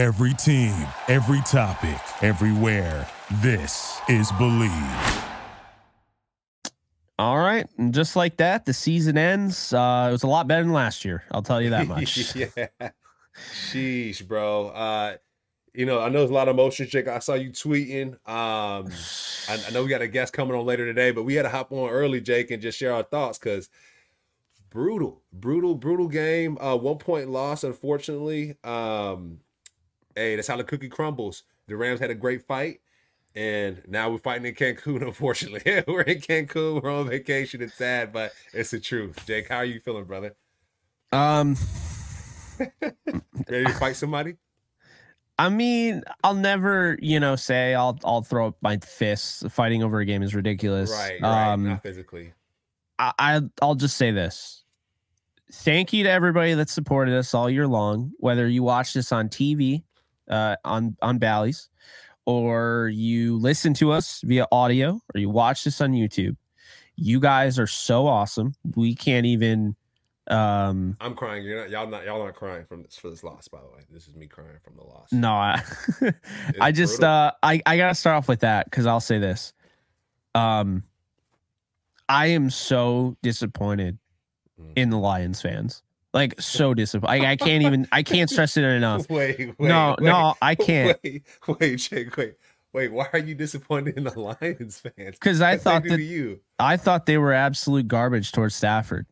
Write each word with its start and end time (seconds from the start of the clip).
Every 0.00 0.32
team, 0.32 0.72
every 1.08 1.42
topic, 1.42 2.00
everywhere. 2.22 3.06
This 3.42 4.00
is 4.08 4.32
Bleav. 4.32 5.24
All 7.18 7.36
right. 7.36 7.66
And 7.76 7.92
just 7.92 8.16
like 8.16 8.38
that, 8.38 8.64
the 8.64 8.72
season 8.72 9.18
ends. 9.18 9.74
Uh, 9.74 10.06
it 10.08 10.12
was 10.12 10.22
a 10.22 10.26
lot 10.26 10.48
better 10.48 10.62
than 10.62 10.72
last 10.72 11.04
year. 11.04 11.22
I'll 11.30 11.42
tell 11.42 11.60
you 11.60 11.68
that 11.68 11.86
much. 11.86 12.34
yeah. 12.34 12.48
Sheesh, 13.52 14.26
bro. 14.26 14.68
Uh, 14.68 15.16
you 15.74 15.84
know, 15.84 16.00
I 16.00 16.08
know 16.08 16.20
there's 16.20 16.30
a 16.30 16.32
lot 16.32 16.48
of 16.48 16.54
emotion, 16.54 16.88
Jake. 16.88 17.06
I 17.06 17.18
saw 17.18 17.34
you 17.34 17.50
tweeting. 17.50 18.12
Um, 18.26 18.90
I, 19.50 19.62
I 19.68 19.70
know 19.70 19.82
we 19.82 19.90
got 19.90 20.00
a 20.00 20.08
guest 20.08 20.32
coming 20.32 20.56
on 20.56 20.64
later 20.64 20.86
today, 20.86 21.10
but 21.10 21.24
we 21.24 21.34
had 21.34 21.42
to 21.42 21.50
hop 21.50 21.72
on 21.72 21.90
early, 21.90 22.22
Jake, 22.22 22.50
and 22.50 22.62
just 22.62 22.78
share 22.78 22.94
our 22.94 23.02
thoughts 23.02 23.38
because 23.38 23.68
brutal, 24.70 25.20
brutal, 25.30 25.74
brutal 25.74 26.08
game. 26.08 26.56
Uh, 26.56 26.76
one 26.76 26.96
point 26.96 27.28
loss, 27.28 27.64
unfortunately. 27.64 28.56
Um, 28.64 29.40
hey, 30.20 30.36
that's 30.36 30.48
how 30.48 30.56
the 30.56 30.64
cookie 30.64 30.88
crumbles. 30.88 31.44
The 31.66 31.76
Rams 31.76 32.00
had 32.00 32.10
a 32.10 32.14
great 32.14 32.46
fight, 32.46 32.80
and 33.34 33.80
now 33.88 34.10
we're 34.10 34.18
fighting 34.18 34.46
in 34.46 34.54
Cancun. 34.54 35.02
Unfortunately, 35.06 35.82
we're 35.88 36.02
in 36.02 36.20
Cancun. 36.20 36.82
We're 36.82 36.92
on 36.92 37.08
vacation. 37.08 37.62
It's 37.62 37.74
sad, 37.74 38.12
but 38.12 38.32
it's 38.52 38.70
the 38.70 38.80
truth. 38.80 39.18
Jake, 39.26 39.48
how 39.48 39.58
are 39.58 39.64
you 39.64 39.80
feeling, 39.80 40.04
brother? 40.04 40.34
Um, 41.12 41.56
ready 43.48 43.64
to 43.64 43.72
fight 43.72 43.96
somebody? 43.96 44.36
I 45.38 45.48
mean, 45.48 46.02
I'll 46.22 46.34
never, 46.34 46.98
you 47.00 47.18
know, 47.18 47.34
say 47.34 47.74
I'll 47.74 47.98
I'll 48.04 48.22
throw 48.22 48.48
up 48.48 48.56
my 48.60 48.76
fists. 48.76 49.42
Fighting 49.48 49.82
over 49.82 50.00
a 50.00 50.04
game 50.04 50.22
is 50.22 50.34
ridiculous. 50.34 50.90
Right, 50.90 51.18
right. 51.22 51.52
Um, 51.52 51.64
Not 51.64 51.82
physically. 51.82 52.34
I, 52.98 53.12
I 53.18 53.40
I'll 53.62 53.74
just 53.74 53.96
say 53.96 54.10
this. 54.10 54.64
Thank 55.52 55.92
you 55.92 56.04
to 56.04 56.10
everybody 56.10 56.54
that 56.54 56.68
supported 56.68 57.14
us 57.14 57.34
all 57.34 57.50
year 57.50 57.66
long, 57.66 58.12
whether 58.18 58.46
you 58.46 58.62
watched 58.62 58.96
us 58.96 59.10
on 59.10 59.28
TV, 59.28 59.82
uh, 60.30 60.56
on 60.64 60.96
on 61.02 61.18
Bally's, 61.18 61.68
or 62.24 62.88
you 62.92 63.36
listen 63.38 63.74
to 63.74 63.92
us 63.92 64.22
via 64.24 64.46
audio, 64.50 65.00
or 65.14 65.20
you 65.20 65.28
watch 65.28 65.64
this 65.64 65.80
on 65.80 65.92
YouTube. 65.92 66.36
You 66.96 67.20
guys 67.20 67.58
are 67.58 67.66
so 67.66 68.06
awesome. 68.06 68.54
We 68.76 68.94
can't 68.94 69.26
even 69.26 69.76
um 70.28 70.96
I'm 71.00 71.14
crying. 71.14 71.44
You're 71.44 71.62
not. 71.62 71.70
Y'all 71.70 71.86
not. 71.88 72.04
Y'all 72.04 72.24
not 72.24 72.34
crying 72.34 72.64
from 72.66 72.82
this 72.82 72.96
for 72.96 73.10
this 73.10 73.24
loss. 73.24 73.48
By 73.48 73.58
the 73.60 73.66
way, 73.68 73.82
this 73.90 74.06
is 74.06 74.14
me 74.14 74.26
crying 74.28 74.58
from 74.62 74.76
the 74.76 74.84
loss. 74.84 75.10
no, 75.12 75.32
I, 75.32 75.62
I 76.60 76.70
just 76.72 76.98
brutal. 76.98 77.08
uh 77.14 77.32
I 77.42 77.60
I 77.66 77.76
gotta 77.76 77.94
start 77.94 78.16
off 78.18 78.28
with 78.28 78.40
that 78.40 78.66
because 78.66 78.86
I'll 78.86 79.00
say 79.00 79.18
this. 79.18 79.52
Um 80.34 80.84
I 82.08 82.26
am 82.28 82.50
so 82.50 83.16
disappointed 83.22 83.98
Mm. 84.60 84.72
in 84.76 84.90
the 84.90 84.98
Lions 84.98 85.40
fans. 85.40 85.82
Like 86.12 86.40
so 86.40 86.74
disappointed. 86.74 87.24
I, 87.24 87.32
I 87.32 87.36
can't 87.36 87.62
even 87.62 87.86
I 87.92 88.02
can't 88.02 88.28
stress 88.30 88.56
it 88.56 88.64
enough. 88.64 89.08
Wait, 89.08 89.38
wait. 89.58 89.60
no, 89.60 89.96
wait, 89.98 90.04
no, 90.04 90.34
I 90.42 90.54
can't. 90.54 90.98
Wait, 91.02 91.22
wait, 91.60 91.76
Jake. 91.76 92.16
Wait, 92.16 92.34
wait. 92.72 92.92
Why 92.92 93.06
are 93.12 93.18
you 93.18 93.34
disappointed 93.34 93.96
in 93.96 94.04
the 94.04 94.18
Lions 94.40 94.80
fans? 94.80 95.12
Because 95.12 95.40
I 95.40 95.56
thought 95.56 95.84
that 95.84 96.00
you. 96.00 96.40
I 96.58 96.76
thought 96.76 97.06
they 97.06 97.18
were 97.18 97.32
absolute 97.32 97.88
garbage 97.88 98.32
towards 98.32 98.54
Stafford. 98.54 99.06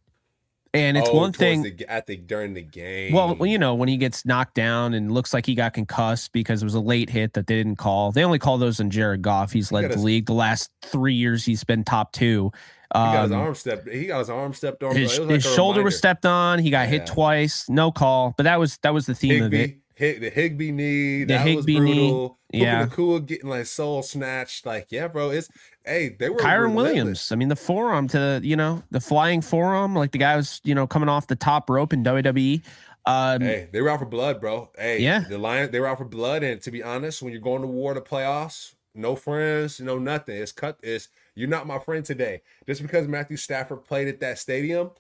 And 0.74 0.98
it's 0.98 1.08
Oh, 1.08 1.16
one 1.16 1.32
thing 1.32 1.62
the, 1.62 1.90
at 1.90 2.06
the 2.06 2.16
during 2.16 2.52
the 2.52 2.60
game. 2.62 3.14
Well, 3.14 3.36
you 3.46 3.58
know, 3.58 3.74
when 3.74 3.88
he 3.88 3.96
gets 3.96 4.26
knocked 4.26 4.54
down 4.54 4.92
and 4.92 5.10
looks 5.10 5.32
like 5.32 5.46
he 5.46 5.54
got 5.54 5.72
concussed 5.72 6.32
because 6.32 6.62
it 6.62 6.66
was 6.66 6.74
a 6.74 6.80
late 6.80 7.08
hit 7.08 7.32
that 7.32 7.46
they 7.46 7.56
didn't 7.56 7.76
call. 7.76 8.12
They 8.12 8.22
only 8.22 8.38
call 8.38 8.58
those 8.58 8.78
in 8.78 8.90
Jared 8.90 9.22
Goff. 9.22 9.50
He's 9.50 9.72
led 9.72 9.82
got 9.82 9.92
the 9.92 9.98
league 9.98 10.26
the 10.26 10.34
last 10.34 10.70
three 10.82 11.14
years. 11.14 11.44
He's 11.44 11.64
been 11.64 11.84
top 11.84 12.12
two. 12.12 12.52
He 12.94 12.98
got 12.98 13.22
his 13.24 13.32
Um, 13.32 13.40
arm 13.40 13.54
stepped. 13.54 13.88
He 13.88 14.06
got 14.06 14.18
his 14.20 14.30
arm 14.30 14.54
stepped 14.54 14.82
on. 14.82 14.96
his, 14.96 15.18
like 15.18 15.28
his 15.30 15.44
shoulder 15.44 15.82
was 15.82 15.96
stepped 15.98 16.24
on. 16.24 16.58
He 16.58 16.70
got 16.70 16.88
hit 16.88 17.06
twice. 17.06 17.68
No 17.68 17.92
call, 17.92 18.34
but 18.36 18.44
that 18.44 18.58
was 18.58 18.78
that 18.78 18.94
was 18.94 19.06
the 19.06 19.14
theme 19.14 19.44
of 19.44 19.52
it. 19.54 19.76
Hig, 19.94 20.20
the 20.20 20.30
Higbee 20.30 20.70
knee. 20.70 21.24
The 21.24 21.34
That 21.34 21.44
was 21.44 21.54
Higbee 21.66 21.80
knee, 21.80 21.94
brutal. 22.08 22.38
yeah. 22.52 22.62
Yeah. 22.82 22.86
Nacua 22.86 23.26
getting 23.26 23.50
like 23.50 23.66
soul 23.66 24.02
snatched. 24.02 24.64
Like, 24.64 24.86
yeah, 24.90 25.08
bro. 25.08 25.30
It's 25.30 25.48
hey, 25.84 26.10
they 26.18 26.30
were 26.30 26.36
Kyren 26.38 26.60
relentless. 26.70 26.76
Williams. 26.94 27.32
I 27.32 27.34
mean, 27.36 27.48
the 27.48 27.56
forearm 27.56 28.06
to 28.08 28.18
the 28.18 28.40
you 28.44 28.54
know 28.56 28.82
the 28.92 29.00
flying 29.00 29.40
forearm, 29.42 29.94
like 29.96 30.12
the 30.12 30.18
guy 30.18 30.36
was 30.36 30.60
you 30.64 30.74
know 30.74 30.86
coming 30.86 31.08
off 31.08 31.26
the 31.26 31.36
top 31.36 31.68
rope 31.68 31.92
in 31.92 32.04
WWE. 32.04 32.62
Um, 33.06 33.40
Hey, 33.40 33.68
they 33.72 33.80
were 33.82 33.88
out 33.88 33.98
for 33.98 34.06
blood, 34.06 34.40
bro. 34.40 34.70
Hey, 34.78 35.00
Yeah. 35.02 35.20
the 35.28 35.36
Lions, 35.38 35.70
they 35.72 35.80
were 35.80 35.86
out 35.88 35.98
for 35.98 36.04
blood. 36.04 36.42
And 36.42 36.60
to 36.62 36.70
be 36.70 36.82
honest, 36.82 37.20
when 37.22 37.32
you're 37.32 37.40
going 37.42 37.62
to 37.62 37.66
war 37.68 37.92
to 37.94 38.00
playoffs, 38.00 38.74
no 38.94 39.16
friends, 39.16 39.80
no 39.80 39.98
nothing. 39.98 40.36
It's 40.36 40.52
cut. 40.52 40.78
It's 40.82 41.08
you're 41.38 41.48
not 41.48 41.66
my 41.66 41.78
friend 41.78 42.04
today. 42.04 42.42
Just 42.66 42.82
because 42.82 43.06
Matthew 43.06 43.36
Stafford 43.36 43.84
played 43.84 44.08
at 44.08 44.20
that 44.20 44.38
stadium, 44.38 44.90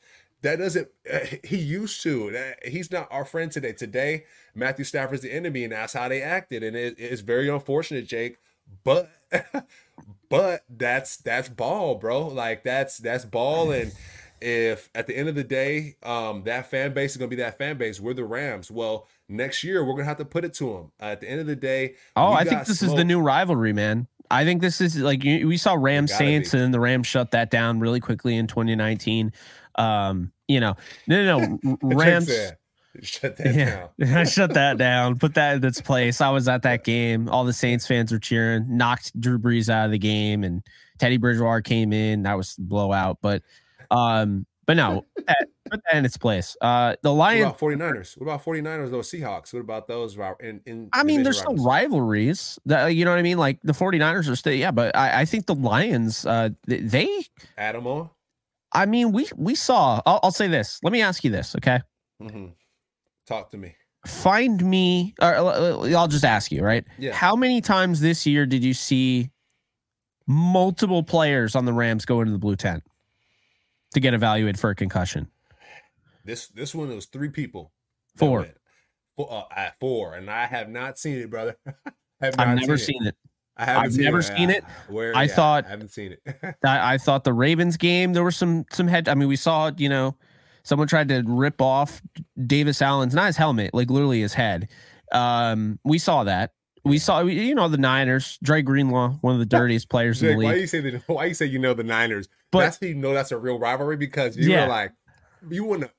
that 0.42 0.56
doesn't. 0.56 0.88
Uh, 1.12 1.18
he 1.44 1.58
used 1.58 2.02
to. 2.02 2.30
That, 2.30 2.66
he's 2.66 2.90
not 2.92 3.08
our 3.10 3.24
friend 3.24 3.50
today. 3.50 3.72
Today, 3.72 4.24
Matthew 4.54 4.84
Stafford's 4.84 5.22
the 5.22 5.32
enemy, 5.32 5.64
and 5.64 5.72
that's 5.72 5.92
how 5.92 6.08
they 6.08 6.22
acted. 6.22 6.62
And 6.62 6.76
it, 6.76 6.94
it's 6.98 7.22
very 7.22 7.48
unfortunate, 7.48 8.06
Jake. 8.06 8.38
But, 8.84 9.10
but 10.28 10.62
that's 10.68 11.16
that's 11.16 11.48
ball, 11.48 11.96
bro. 11.96 12.28
Like 12.28 12.62
that's 12.62 12.98
that's 12.98 13.24
ball 13.24 13.72
and 13.72 13.92
if 14.40 14.88
at 14.94 15.06
the 15.06 15.16
end 15.16 15.28
of 15.28 15.34
the 15.34 15.44
day, 15.44 15.96
um, 16.02 16.44
that 16.44 16.70
fan 16.70 16.94
base 16.94 17.12
is 17.12 17.16
gonna 17.16 17.28
be 17.28 17.36
that 17.36 17.58
fan 17.58 17.76
base. 17.76 18.00
We're 18.00 18.14
the 18.14 18.24
Rams. 18.24 18.70
Well, 18.70 19.08
next 19.28 19.64
year 19.64 19.84
we're 19.84 19.94
gonna 19.94 20.04
have 20.04 20.18
to 20.18 20.24
put 20.24 20.44
it 20.44 20.54
to 20.54 20.72
them. 20.72 20.92
at 21.00 21.20
the 21.20 21.28
end 21.28 21.40
of 21.40 21.46
the 21.46 21.56
day, 21.56 21.94
Oh, 22.14 22.32
I 22.32 22.44
think 22.44 22.64
this 22.66 22.82
is 22.82 22.94
the 22.94 23.04
new 23.04 23.20
rivalry, 23.20 23.72
man. 23.72 24.06
I 24.30 24.44
think 24.44 24.60
this 24.60 24.80
is 24.80 24.96
like 24.98 25.22
we 25.24 25.56
saw 25.56 25.74
Rams 25.74 26.10
gotta 26.10 26.24
Saints, 26.24 26.52
be. 26.52 26.58
and 26.58 26.64
then 26.64 26.70
the 26.72 26.80
Rams 26.80 27.06
shut 27.06 27.30
that 27.32 27.50
down 27.50 27.80
really 27.80 28.00
quickly 28.00 28.36
in 28.36 28.46
2019. 28.46 29.32
Um, 29.76 30.32
you 30.48 30.60
know, 30.60 30.74
no, 31.06 31.24
no, 31.24 31.58
no, 31.62 31.78
Rams. 31.96 32.30
Shut 33.00 33.36
that 33.36 33.54
Yeah, 33.54 33.86
down. 33.98 34.26
shut 34.26 34.54
that 34.54 34.76
down. 34.78 35.18
Put 35.18 35.34
that 35.34 35.56
in 35.56 35.64
its 35.64 35.80
place. 35.80 36.20
I 36.20 36.30
was 36.30 36.48
at 36.48 36.62
that 36.62 36.84
game. 36.84 37.28
All 37.28 37.44
the 37.44 37.52
Saints 37.52 37.86
fans 37.86 38.10
were 38.10 38.18
cheering. 38.18 38.76
Knocked 38.76 39.18
Drew 39.20 39.38
Brees 39.38 39.68
out 39.68 39.84
of 39.86 39.92
the 39.92 39.98
game, 39.98 40.42
and 40.42 40.62
Teddy 40.98 41.16
Bridgewater 41.16 41.60
came 41.60 41.92
in. 41.92 42.22
That 42.24 42.36
was 42.36 42.56
blowout. 42.58 43.18
But, 43.22 43.42
um, 43.90 44.46
but 44.66 44.76
no, 44.76 45.06
put 45.70 45.82
that, 45.84 45.96
in 45.96 46.04
its 46.04 46.16
place. 46.16 46.56
Uh, 46.60 46.96
the 47.02 47.12
Lions, 47.12 47.44
What 47.44 47.72
about 47.72 47.94
49ers? 47.94 48.18
What 48.18 48.24
about 48.24 48.44
49ers, 48.44 48.90
those 48.90 49.10
Seahawks? 49.10 49.52
What 49.52 49.60
about 49.60 49.86
those 49.86 50.16
in, 50.40 50.60
in 50.66 50.88
I 50.92 51.02
mean, 51.02 51.22
there's 51.22 51.38
still 51.38 51.56
rivalries. 51.56 52.58
That 52.66 52.88
you 52.88 53.04
know 53.04 53.10
what 53.10 53.18
I 53.18 53.22
mean. 53.22 53.38
Like 53.38 53.60
the 53.62 53.72
49ers 53.72 54.30
are 54.30 54.36
still, 54.36 54.52
yeah. 54.52 54.70
But 54.70 54.96
I, 54.96 55.20
I 55.20 55.24
think 55.24 55.46
the 55.46 55.54
Lions, 55.54 56.26
uh, 56.26 56.50
th- 56.68 56.90
they. 56.90 57.24
'em 57.56 57.86
on. 57.86 58.10
I 58.72 58.86
mean, 58.86 59.12
we 59.12 59.28
we 59.36 59.54
saw. 59.54 60.02
I'll, 60.04 60.20
I'll 60.22 60.30
say 60.30 60.48
this. 60.48 60.78
Let 60.82 60.92
me 60.92 61.00
ask 61.02 61.24
you 61.24 61.30
this, 61.30 61.56
okay? 61.56 61.80
Mm-hmm. 62.22 62.46
Talk 63.26 63.50
to 63.50 63.56
me. 63.56 63.74
find 64.06 64.64
me 64.64 65.14
or 65.20 65.34
uh, 65.34 65.90
I'll 65.92 66.08
just 66.08 66.24
ask 66.24 66.50
you, 66.52 66.62
right? 66.62 66.84
Yeah. 66.98 67.12
How 67.12 67.36
many 67.36 67.60
times 67.60 68.00
this 68.00 68.26
year 68.26 68.46
did 68.46 68.64
you 68.64 68.74
see 68.74 69.30
multiple 70.26 71.02
players 71.02 71.54
on 71.56 71.64
the 71.64 71.72
Rams 71.72 72.04
go 72.04 72.20
into 72.20 72.32
the 72.32 72.38
blue 72.38 72.56
tent 72.56 72.82
to 73.94 74.00
get 74.00 74.14
evaluated 74.14 74.58
for 74.58 74.70
a 74.70 74.74
concussion? 74.74 75.28
This 76.28 76.48
this 76.48 76.74
one 76.74 76.94
was 76.94 77.06
three 77.06 77.30
people. 77.30 77.72
Four. 78.16 78.46
Four, 79.16 79.32
uh, 79.32 79.44
at 79.56 79.78
four, 79.80 80.14
and 80.14 80.30
I 80.30 80.44
have 80.44 80.68
not 80.68 80.98
seen 80.98 81.18
it, 81.20 81.30
brother. 81.30 81.56
have 82.20 82.34
I've 82.38 82.58
never 82.60 82.74
it. 82.74 82.78
seen 82.80 83.06
it. 83.06 83.16
I 83.56 83.64
haven't 83.64 83.82
I've 83.84 83.92
seen 83.94 84.04
never 84.04 84.18
it. 84.18 84.22
seen 84.24 84.50
it. 84.50 84.64
Where 84.90 85.16
I 85.16 85.22
yeah, 85.24 85.34
thought- 85.34 85.64
I 85.64 85.70
haven't 85.70 85.90
seen 85.90 86.12
it. 86.12 86.20
I, 86.64 86.94
I 86.94 86.98
thought 86.98 87.24
the 87.24 87.32
Ravens 87.32 87.78
game 87.78 88.12
there 88.12 88.22
were 88.22 88.30
some 88.30 88.66
some 88.70 88.86
head. 88.88 89.08
I 89.08 89.14
mean, 89.14 89.26
we 89.26 89.36
saw 89.36 89.70
you 89.78 89.88
know 89.88 90.16
someone 90.64 90.86
tried 90.86 91.08
to 91.08 91.24
rip 91.26 91.62
off 91.62 92.02
Davis 92.46 92.82
Allen's 92.82 93.14
not 93.14 93.26
his 93.28 93.38
helmet, 93.38 93.72
like 93.72 93.88
literally 93.90 94.20
his 94.20 94.34
head. 94.34 94.68
Um, 95.12 95.78
we 95.82 95.96
saw 95.98 96.24
that. 96.24 96.52
We 96.84 96.98
saw 96.98 97.22
you 97.22 97.54
know 97.54 97.68
the 97.68 97.78
Niners. 97.78 98.38
Dre 98.42 98.60
Greenlaw, 98.60 99.12
one 99.22 99.32
of 99.32 99.40
the 99.40 99.46
dirtiest 99.56 99.88
players 99.88 100.22
in 100.22 100.28
Jake, 100.28 100.38
the 100.38 100.44
why 100.44 100.52
league. 100.52 100.60
you 100.60 100.66
say? 100.66 101.02
Why 101.06 101.24
you 101.24 101.34
say 101.34 101.46
you 101.46 101.58
know 101.58 101.72
the 101.72 101.84
Niners? 101.84 102.28
But- 102.52 102.60
that's 102.60 102.78
how 102.80 102.86
you 102.86 102.94
know 102.96 103.14
that's 103.14 103.32
a 103.32 103.38
real 103.38 103.58
rivalry 103.58 103.96
because 103.96 104.36
you 104.36 104.50
Yeah. 104.50 104.64
were 104.64 104.68
like, 104.68 104.92
you 105.50 105.64
want 105.64 105.82
to, 105.82 105.90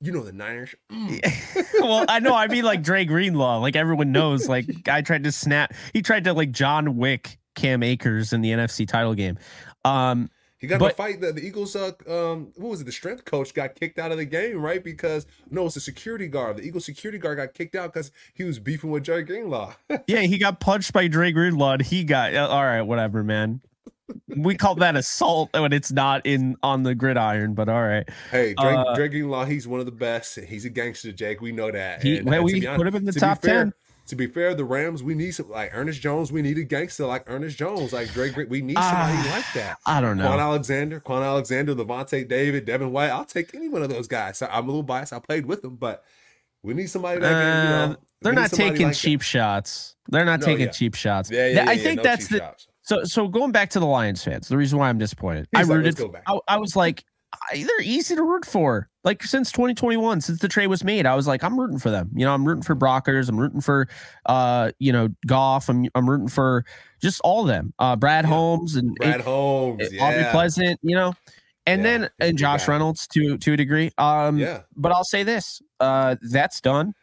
you 0.00 0.12
know 0.12 0.22
the 0.22 0.32
Niners. 0.32 0.74
Mm. 0.90 1.80
well, 1.80 2.04
I 2.08 2.20
know. 2.20 2.34
I 2.34 2.46
mean, 2.46 2.64
like 2.64 2.82
Dre 2.82 3.04
Greenlaw. 3.04 3.58
Like 3.58 3.76
everyone 3.76 4.12
knows. 4.12 4.48
Like 4.48 4.66
guy 4.84 5.02
tried 5.02 5.24
to 5.24 5.32
snap. 5.32 5.74
He 5.92 6.02
tried 6.02 6.24
to 6.24 6.32
like 6.32 6.50
John 6.52 6.96
Wick 6.96 7.38
Cam 7.54 7.82
Akers 7.82 8.32
in 8.32 8.40
the 8.40 8.50
NFC 8.50 8.86
title 8.86 9.14
game. 9.14 9.38
Um, 9.84 10.30
He 10.58 10.66
got 10.66 10.80
in 10.80 10.86
a 10.88 10.90
fight. 10.90 11.20
The, 11.20 11.32
the 11.32 11.44
Eagles, 11.44 11.74
uh, 11.74 11.92
um, 12.06 12.52
what 12.56 12.70
was 12.70 12.80
it? 12.80 12.84
The 12.84 12.92
strength 12.92 13.24
coach 13.24 13.54
got 13.54 13.74
kicked 13.74 13.98
out 13.98 14.12
of 14.12 14.18
the 14.18 14.24
game, 14.24 14.60
right? 14.60 14.82
Because 14.82 15.26
no, 15.50 15.66
it's 15.66 15.76
a 15.76 15.80
security 15.80 16.28
guard. 16.28 16.58
The 16.58 16.62
Eagles 16.62 16.84
security 16.84 17.18
guard 17.18 17.38
got 17.38 17.54
kicked 17.54 17.74
out 17.74 17.92
because 17.92 18.12
he 18.34 18.44
was 18.44 18.58
beefing 18.58 18.90
with 18.90 19.02
Jerry 19.02 19.22
Greenlaw. 19.24 19.74
yeah, 20.06 20.20
he 20.20 20.38
got 20.38 20.60
punched 20.60 20.92
by 20.92 21.08
Dre 21.08 21.32
Greenlaw. 21.32 21.74
And 21.74 21.82
he 21.82 22.04
got 22.04 22.34
uh, 22.34 22.46
all 22.48 22.64
right. 22.64 22.82
Whatever, 22.82 23.24
man. 23.24 23.60
We 24.28 24.54
call 24.56 24.74
that 24.76 24.96
assault 24.96 25.50
when 25.52 25.72
it's 25.72 25.92
not 25.92 26.24
in 26.26 26.56
on 26.62 26.82
the 26.82 26.94
gridiron. 26.94 27.54
But 27.54 27.68
all 27.68 27.82
right, 27.82 28.08
hey, 28.30 28.54
Drake, 28.54 28.76
Uh, 28.78 28.94
Drake 28.94 29.10
Greenlaw, 29.10 29.44
he's 29.44 29.66
one 29.68 29.80
of 29.80 29.86
the 29.86 29.92
best. 29.92 30.38
He's 30.40 30.64
a 30.64 30.70
gangster, 30.70 31.12
Jake. 31.12 31.40
We 31.40 31.52
know 31.52 31.70
that. 31.70 32.02
he, 32.02 32.18
And- 32.18 32.26
well, 32.26 32.38
to 32.40 32.44
we 32.44 32.60
be 32.60 32.66
put 32.66 32.86
him 32.86 32.94
in 32.96 33.04
the 33.04 33.12
to 33.12 33.20
top 33.20 33.42
fair- 33.42 33.64
ten. 33.64 33.74
To 34.06 34.16
be 34.16 34.26
fair, 34.26 34.54
the 34.54 34.64
Rams, 34.64 35.02
we 35.02 35.14
need 35.14 35.32
some 35.32 35.50
like 35.50 35.70
Ernest 35.74 36.00
Jones. 36.00 36.32
We 36.32 36.40
need 36.40 36.56
a 36.56 36.62
gangster 36.64 37.04
like 37.04 37.24
Ernest 37.26 37.58
Jones, 37.58 37.92
like 37.92 38.10
Drake. 38.12 38.36
We 38.48 38.62
need 38.62 38.78
somebody 38.78 39.12
Ah, 39.18 39.32
like 39.36 39.52
that. 39.54 39.76
I 39.84 40.00
don't 40.00 40.16
know. 40.16 40.30
Kwon. 40.30 40.38
Alexander, 40.38 40.98
Kwon 41.00 41.22
Alexander, 41.22 41.74
Lavonte 41.74 42.26
David, 42.26 42.64
Devin 42.64 42.90
White. 42.90 43.10
I'll 43.10 43.26
take 43.26 43.54
any 43.54 43.68
one 43.68 43.82
of 43.82 43.90
those 43.90 44.08
guys. 44.08 44.38
So 44.38 44.48
I'm 44.50 44.64
a 44.64 44.66
little 44.68 44.82
biased. 44.82 45.12
I 45.12 45.18
played 45.18 45.44
with 45.44 45.60
them, 45.60 45.76
but 45.76 46.04
we 46.62 46.72
need 46.72 46.86
somebody 46.88 47.20
that 47.20 47.28
can, 47.30 47.68
you 47.68 47.74
Uh, 47.74 47.86
know, 47.88 47.96
They're 48.22 48.32
not 48.32 48.50
taking 48.50 48.86
like 48.86 48.94
that. 48.94 48.98
cheap 48.98 49.20
shots. 49.20 49.94
They're 50.08 50.24
not 50.24 50.40
No, 50.40 50.46
taking 50.46 50.66
yeah. 50.66 50.72
cheap 50.72 50.94
shots. 50.94 51.30
Yeah, 51.30 51.46
yeah, 51.46 51.52
yeah, 51.64 51.70
I 51.70 51.72
yeah, 51.74 51.82
think 51.82 51.96
no 51.98 52.02
that's 52.02 52.28
the 52.28 52.38
shots. 52.38 52.66
So 52.88 53.04
so 53.04 53.28
going 53.28 53.52
back 53.52 53.68
to 53.70 53.80
the 53.80 53.86
Lions 53.86 54.24
fans. 54.24 54.48
The 54.48 54.56
reason 54.56 54.78
why 54.78 54.88
I'm 54.88 54.98
disappointed. 54.98 55.46
I 55.54 55.60
rooted. 55.62 55.84
"Let's 55.84 56.00
go 56.00 56.08
back." 56.08 56.22
I, 56.26 56.38
I 56.48 56.56
was 56.56 56.74
like, 56.74 57.04
I- 57.52 57.58
they're 57.66 57.82
easy 57.82 58.14
to 58.16 58.22
root 58.22 58.46
for. 58.46 58.88
Like 59.04 59.22
since 59.22 59.52
2021, 59.52 60.20
since 60.22 60.38
the 60.40 60.48
trade 60.48 60.66
was 60.68 60.84
made, 60.84 61.06
I 61.06 61.14
was 61.14 61.26
like, 61.26 61.42
I'm 61.44 61.58
rooting 61.58 61.78
for 61.78 61.90
them. 61.90 62.10
You 62.14 62.24
know, 62.26 62.32
I'm 62.34 62.46
rooting 62.46 62.62
for 62.62 62.74
Brockers. 62.74 63.28
I'm 63.28 63.38
rooting 63.38 63.60
for, 63.60 63.88
uh, 64.26 64.72
you 64.78 64.92
know, 64.92 65.08
Goff. 65.26 65.68
I'm 65.68 65.86
I'm 65.94 66.08
rooting 66.08 66.28
for 66.28 66.64
just 67.00 67.20
all 67.22 67.42
of 67.42 67.48
them. 67.48 67.72
Uh, 67.78 67.96
Brad 67.96 68.24
Yeah. 68.24 68.30
Holmes 68.30 68.76
and 68.76 68.94
Brad 68.96 69.20
Holmes, 69.20 69.86
and 69.88 70.00
Aubrey 70.00 70.20
yeah, 70.20 70.32
Pleasant. 70.32 70.80
You 70.82 70.94
know, 70.96 71.14
and 71.66 71.82
Yeah, 71.82 71.98
then 71.98 72.10
and 72.20 72.38
Josh. 72.38 72.66
Reynolds 72.68 73.06
to 73.08 73.38
to 73.38 73.52
a 73.52 73.56
degree. 73.56 73.90
Um, 73.98 74.38
yeah. 74.38 74.62
but 74.76 74.92
I'll 74.92 75.04
say 75.04 75.22
this: 75.22 75.60
uh, 75.80 76.16
that's 76.30 76.60
done. 76.60 76.94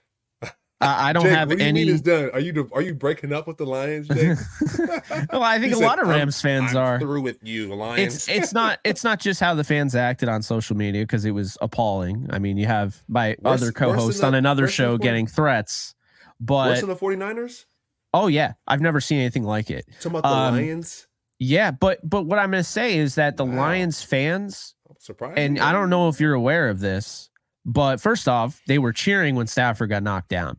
I, 0.82 1.10
I 1.10 1.14
don't 1.14 1.24
Jake, 1.24 1.32
have 1.32 1.48
what 1.50 1.58
do 1.58 1.64
you 1.64 1.70
any. 1.70 1.86
mean 1.86 1.94
it's 1.94 2.02
done? 2.02 2.30
Are 2.34 2.40
you 2.40 2.70
are 2.74 2.82
you 2.82 2.94
breaking 2.94 3.32
up 3.32 3.48
with 3.48 3.58
the 3.58 3.66
Lions, 3.66 4.08
Jake? 4.10 4.38
well, 5.32 5.42
I 5.42 5.54
think 5.60 5.68
He 5.68 5.72
a 5.72 5.76
said, 5.76 5.86
lot 5.86 6.00
of 6.02 6.08
"I'm- 6.10 6.18
Rams 6.20 6.42
fans 6.42 6.72
I'm 6.76 6.78
are. 6.84 7.00
through 7.00 7.22
with 7.22 7.38
you, 7.42 7.74
Lions. 7.74 8.16
It's 8.16 8.30
it's 8.30 8.54
not 8.54 8.80
it's 8.84 9.04
not 9.04 9.20
just 9.22 9.40
how 9.40 9.54
the 9.56 9.64
fans 9.64 9.96
acted 9.96 10.28
on 10.28 10.42
social 10.42 10.76
media 10.76 11.04
because 11.04 11.24
it 11.24 11.32
was 11.32 11.58
appalling. 11.62 12.28
I 12.30 12.40
mean, 12.40 12.58
you 12.58 12.66
have 12.68 13.02
my 13.08 13.38
Worse- 13.42 13.62
other 13.62 13.72
co-host 13.72 14.24
on 14.24 14.34
the- 14.34 14.38
another 14.38 14.64
worse 14.64 14.76
than 14.76 14.86
the 14.86 14.90
show 14.90 14.92
40 14.98 15.04
getting 15.04 15.28
threats, 15.28 15.96
but 16.42 16.68
Worse 16.72 16.82
than 16.82 16.90
the 16.90 16.96
49ers? 16.98 17.66
oh 18.14 18.28
yeah, 18.28 18.54
I've 18.68 18.82
never 18.82 19.00
seen 19.00 19.20
anything 19.20 19.44
like 19.44 19.70
it. 19.70 19.86
Talking 20.02 20.18
about 20.20 20.24
the 20.24 20.36
Um, 20.36 20.56
Lions? 20.56 21.08
Yeah, 21.40 21.72
but 21.72 22.00
but 22.08 22.24
what 22.26 22.38
I'm 22.38 22.52
going 22.52 22.64
to 22.64 22.70
say 22.70 22.98
is 22.98 23.16
that 23.16 23.38
the 23.38 23.46
Wow. 23.46 23.56
Lions 23.58 24.02
fans, 24.02 24.76
I'm 24.90 24.96
surprised. 25.00 25.38
and 25.40 25.58
I 25.60 25.72
don't 25.72 25.90
know 25.90 26.10
if 26.10 26.20
you're 26.20 26.34
aware 26.34 26.68
of 26.70 26.80
this, 26.82 27.30
but 27.66 28.02
first 28.02 28.28
off, 28.28 28.62
they 28.68 28.78
were 28.78 28.92
cheering 28.94 29.36
when 29.36 29.48
Stafford 29.48 29.90
got 29.90 30.04
knocked 30.04 30.30
down. 30.30 30.58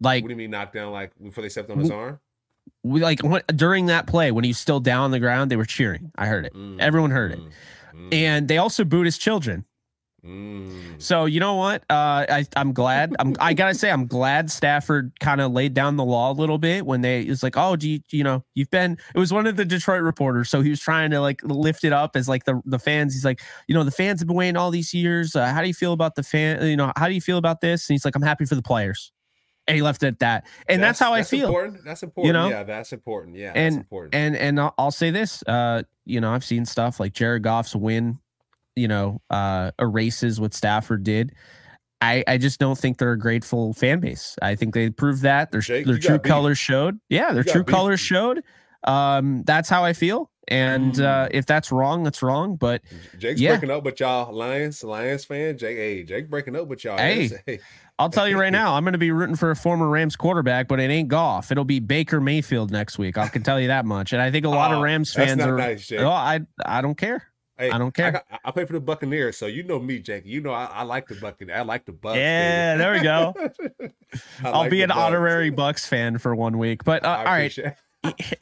Like 0.00 0.22
What 0.22 0.28
do 0.28 0.32
you 0.32 0.38
mean 0.38 0.50
knocked 0.50 0.74
down 0.74 0.92
like 0.92 1.12
before 1.22 1.42
they 1.42 1.48
stepped 1.48 1.70
on 1.70 1.78
his 1.78 1.90
arm? 1.90 2.20
we 2.82 3.00
like 3.00 3.20
during 3.54 3.86
that 3.86 4.06
play 4.06 4.30
when 4.32 4.44
he 4.44 4.50
was 4.50 4.58
still 4.58 4.80
down 4.80 5.04
on 5.04 5.10
the 5.12 5.20
ground, 5.20 5.50
they 5.50 5.56
were 5.56 5.64
cheering. 5.64 6.10
I 6.16 6.26
heard 6.26 6.46
it. 6.46 6.54
Mm, 6.54 6.80
Everyone 6.80 7.10
heard 7.10 7.32
it. 7.32 7.38
mm, 7.38 7.50
mm, 7.94 8.14
And 8.14 8.48
they 8.48 8.58
also 8.58 8.84
booed 8.84 9.06
his 9.06 9.18
children. 9.18 9.64
mm. 10.24 11.00
So 11.00 11.26
you 11.26 11.40
know 11.40 11.54
what? 11.54 11.82
Uh, 11.90 12.24
I 12.28 12.46
I'm 12.56 12.72
glad. 12.72 13.14
I'm 13.18 13.34
I 13.38 13.54
gotta 13.54 13.74
say 13.74 13.90
I'm 13.90 14.06
glad 14.06 14.50
Stafford 14.50 15.12
kind 15.20 15.40
of 15.40 15.52
laid 15.52 15.74
down 15.74 15.96
the 15.96 16.04
law 16.04 16.32
a 16.32 16.34
little 16.34 16.58
bit 16.58 16.86
when 16.86 17.02
they 17.02 17.20
it's 17.22 17.42
like 17.42 17.56
oh 17.56 17.76
do 17.76 17.88
you 17.88 18.00
you 18.10 18.24
know 18.24 18.42
you've 18.54 18.70
been 18.70 18.98
it 19.14 19.18
was 19.18 19.32
one 19.32 19.46
of 19.46 19.56
the 19.56 19.64
Detroit 19.64 20.02
reporters 20.02 20.48
so 20.48 20.60
he 20.62 20.70
was 20.70 20.80
trying 20.80 21.10
to 21.10 21.20
like 21.20 21.42
lift 21.44 21.84
it 21.84 21.92
up 21.92 22.16
as 22.16 22.28
like 22.28 22.44
the 22.44 22.60
the 22.64 22.78
fans 22.78 23.12
he's 23.14 23.24
like 23.24 23.40
you 23.68 23.74
know 23.74 23.84
the 23.84 23.90
fans 23.90 24.20
have 24.20 24.26
been 24.26 24.36
waiting 24.36 24.56
all 24.56 24.70
these 24.70 24.92
years 24.94 25.36
uh, 25.36 25.46
how 25.46 25.60
do 25.60 25.68
you 25.68 25.74
feel 25.74 25.92
about 25.92 26.14
the 26.14 26.22
fan 26.22 26.64
you 26.66 26.76
know 26.76 26.92
how 26.96 27.08
do 27.08 27.14
you 27.14 27.20
feel 27.20 27.38
about 27.38 27.60
this 27.60 27.88
and 27.88 27.94
he's 27.94 28.04
like 28.04 28.16
I'm 28.16 28.22
happy 28.22 28.46
for 28.46 28.54
the 28.54 28.62
players 28.62 29.12
and 29.68 29.74
he 29.76 29.82
left 29.82 30.02
it 30.02 30.06
at 30.08 30.18
that 30.20 30.46
and 30.68 30.82
that's, 30.82 30.98
how 30.98 31.12
I 31.12 31.22
feel 31.22 31.46
Important. 31.48 31.84
That's 31.84 32.02
important. 32.02 32.26
You 32.28 32.32
know? 32.32 32.48
Yeah, 32.48 32.62
that's 32.62 32.92
important. 32.92 33.36
Yeah, 33.36 33.52
And- 33.54 33.74
that's 33.74 33.82
important. 33.82 34.14
and 34.14 34.36
and 34.36 34.60
I'll, 34.60 34.74
I'll 34.78 34.90
say 34.90 35.10
this 35.10 35.42
uh 35.46 35.82
you 36.04 36.20
know 36.20 36.32
I've 36.32 36.44
seen 36.44 36.64
stuff 36.64 37.00
like 37.00 37.12
Jared 37.12 37.42
Goff's 37.42 37.74
win 37.74 38.18
you 38.76 38.88
know 38.88 39.20
uh 39.30 39.72
erases 39.78 40.40
what 40.40 40.54
Stafford 40.54 41.02
did 41.02 41.32
I 42.00 42.22
I 42.28 42.38
just 42.38 42.60
don't 42.60 42.78
think 42.78 42.98
they're 42.98 43.12
a 43.12 43.18
grateful 43.18 43.72
fan 43.72 44.00
base 44.00 44.36
I 44.42 44.54
think 44.54 44.74
they 44.74 44.90
proved 44.90 45.22
that 45.22 45.50
their 45.50 45.60
Jake, 45.62 45.86
their 45.86 45.98
true 45.98 46.18
colors 46.18 46.58
showed 46.58 47.00
yeah 47.08 47.32
their 47.32 47.42
true 47.44 47.64
beef. 47.64 47.74
colors 47.74 48.00
showed 48.00 48.42
um 48.84 49.42
that's 49.44 49.68
how 49.68 49.84
I 49.84 49.94
feel 49.94 50.30
and 50.48 51.00
uh 51.00 51.26
Mm. 51.26 51.30
if 51.32 51.46
that's 51.46 51.72
wrong 51.72 52.02
that's 52.04 52.22
wrong 52.22 52.56
but 52.56 52.82
Jake's 53.18 53.40
yeah. 53.40 53.50
breaking 53.52 53.70
up 53.70 53.84
with 53.84 53.98
y'all, 54.00 54.32
Lions, 54.32 54.84
Lions 54.84 55.24
fan. 55.24 55.58
Jake, 55.58 55.76
hey, 55.76 56.02
Jake 56.04 56.30
breaking 56.30 56.54
up 56.56 56.68
with 56.68 56.84
y'all. 56.84 56.96
Hey. 56.98 57.30
Hey, 57.46 57.58
I'll 57.98 58.10
tell 58.10 58.28
you 58.28 58.38
right 58.38 58.50
now 58.52 58.74
I'm 58.74 58.84
going 58.84 58.92
to 58.92 58.98
be 58.98 59.10
rooting 59.10 59.36
for 59.36 59.50
a 59.50 59.56
former 59.56 59.88
Rams 59.88 60.16
quarterback 60.16 60.68
but 60.68 60.78
it 60.80 60.90
ain't 60.90 61.08
Goff 61.08 61.50
it'll 61.50 61.64
be 61.64 61.80
Baker 61.80 62.20
Mayfield 62.20 62.70
next 62.70 62.98
week 62.98 63.16
I 63.18 63.28
can 63.28 63.42
tell 63.42 63.60
you 63.60 63.68
that 63.68 63.84
much 63.86 64.12
and 64.12 64.20
I 64.22 64.30
think 64.30 64.44
a 64.44 64.48
lot 64.50 64.72
Oh, 64.72 64.76
of 64.76 64.82
Rams 64.82 65.12
fans 65.12 65.42
are 65.42 65.56
nice, 65.56 65.90
oh 65.92 66.08
I 66.08 66.40
I 66.64 66.80
don't 66.82 66.96
care 66.96 67.22
Hey, 67.58 67.70
I 67.70 67.78
don't 67.78 67.94
care. 67.94 68.12
got- 68.12 68.26
I, 68.44 68.50
play 68.50 68.66
for 68.66 68.74
the 68.74 68.80
Buccaneers, 68.80 69.38
so 69.38 69.46
you 69.46 69.62
know 69.62 69.78
me, 69.78 69.98
Jake. 69.98 70.26
You 70.26 70.42
know 70.42 70.50
I, 70.52 70.66
I 70.66 70.82
like 70.82 71.08
the 71.08 71.14
Buccaneers. 71.14 71.56
I 71.58 71.62
like 71.62 71.86
the 71.86 71.92
Bucks. 71.92 72.18
Yeah, 72.18 72.76
there 72.76 72.92
we 72.92 73.00
go. 73.00 73.32
I 73.80 73.90
I'll 74.44 74.52
like 74.60 74.70
be 74.70 74.82
an 74.82 74.88
Bucks. 74.90 75.00
honorary 75.00 75.48
Bucks 75.48 75.86
fan 75.86 76.18
for 76.18 76.34
one 76.36 76.58
week. 76.58 76.84
But 76.84 77.02
uh, 77.02 77.08
all 77.08 77.24
right, 77.24 77.58
I 77.58 77.74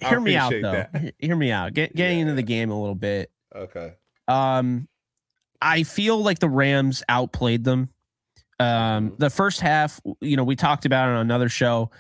hear 0.01 0.21
me 0.21 0.37
out 0.37 0.53
though. 0.53 0.73
that. 0.93 1.15
Hear 1.19 1.37
me 1.37 1.51
out. 1.51 1.75
Get 1.75 1.95
getting 1.95 2.19
Yeah. 2.19 2.23
into 2.23 2.35
the 2.35 2.43
game 2.43 2.71
a 2.71 2.79
little 2.81 2.95
bit. 2.95 3.31
Okay. 3.55 3.93
Um, 4.29 4.89
I 5.63 5.83
feel 5.83 6.19
like 6.23 6.39
the 6.41 6.49
Rams 6.49 7.03
outplayed 7.09 7.65
them. 7.65 7.89
Um, 8.61 9.11
Mhm. 9.13 9.19
the 9.19 9.31
first 9.31 9.61
half, 9.61 10.01
you 10.21 10.37
know, 10.37 10.45
we 10.45 10.57
talked 10.57 10.85
about 10.87 11.09
it 11.09 11.13
on 11.13 11.19
another 11.21 11.49
show. 11.49 11.91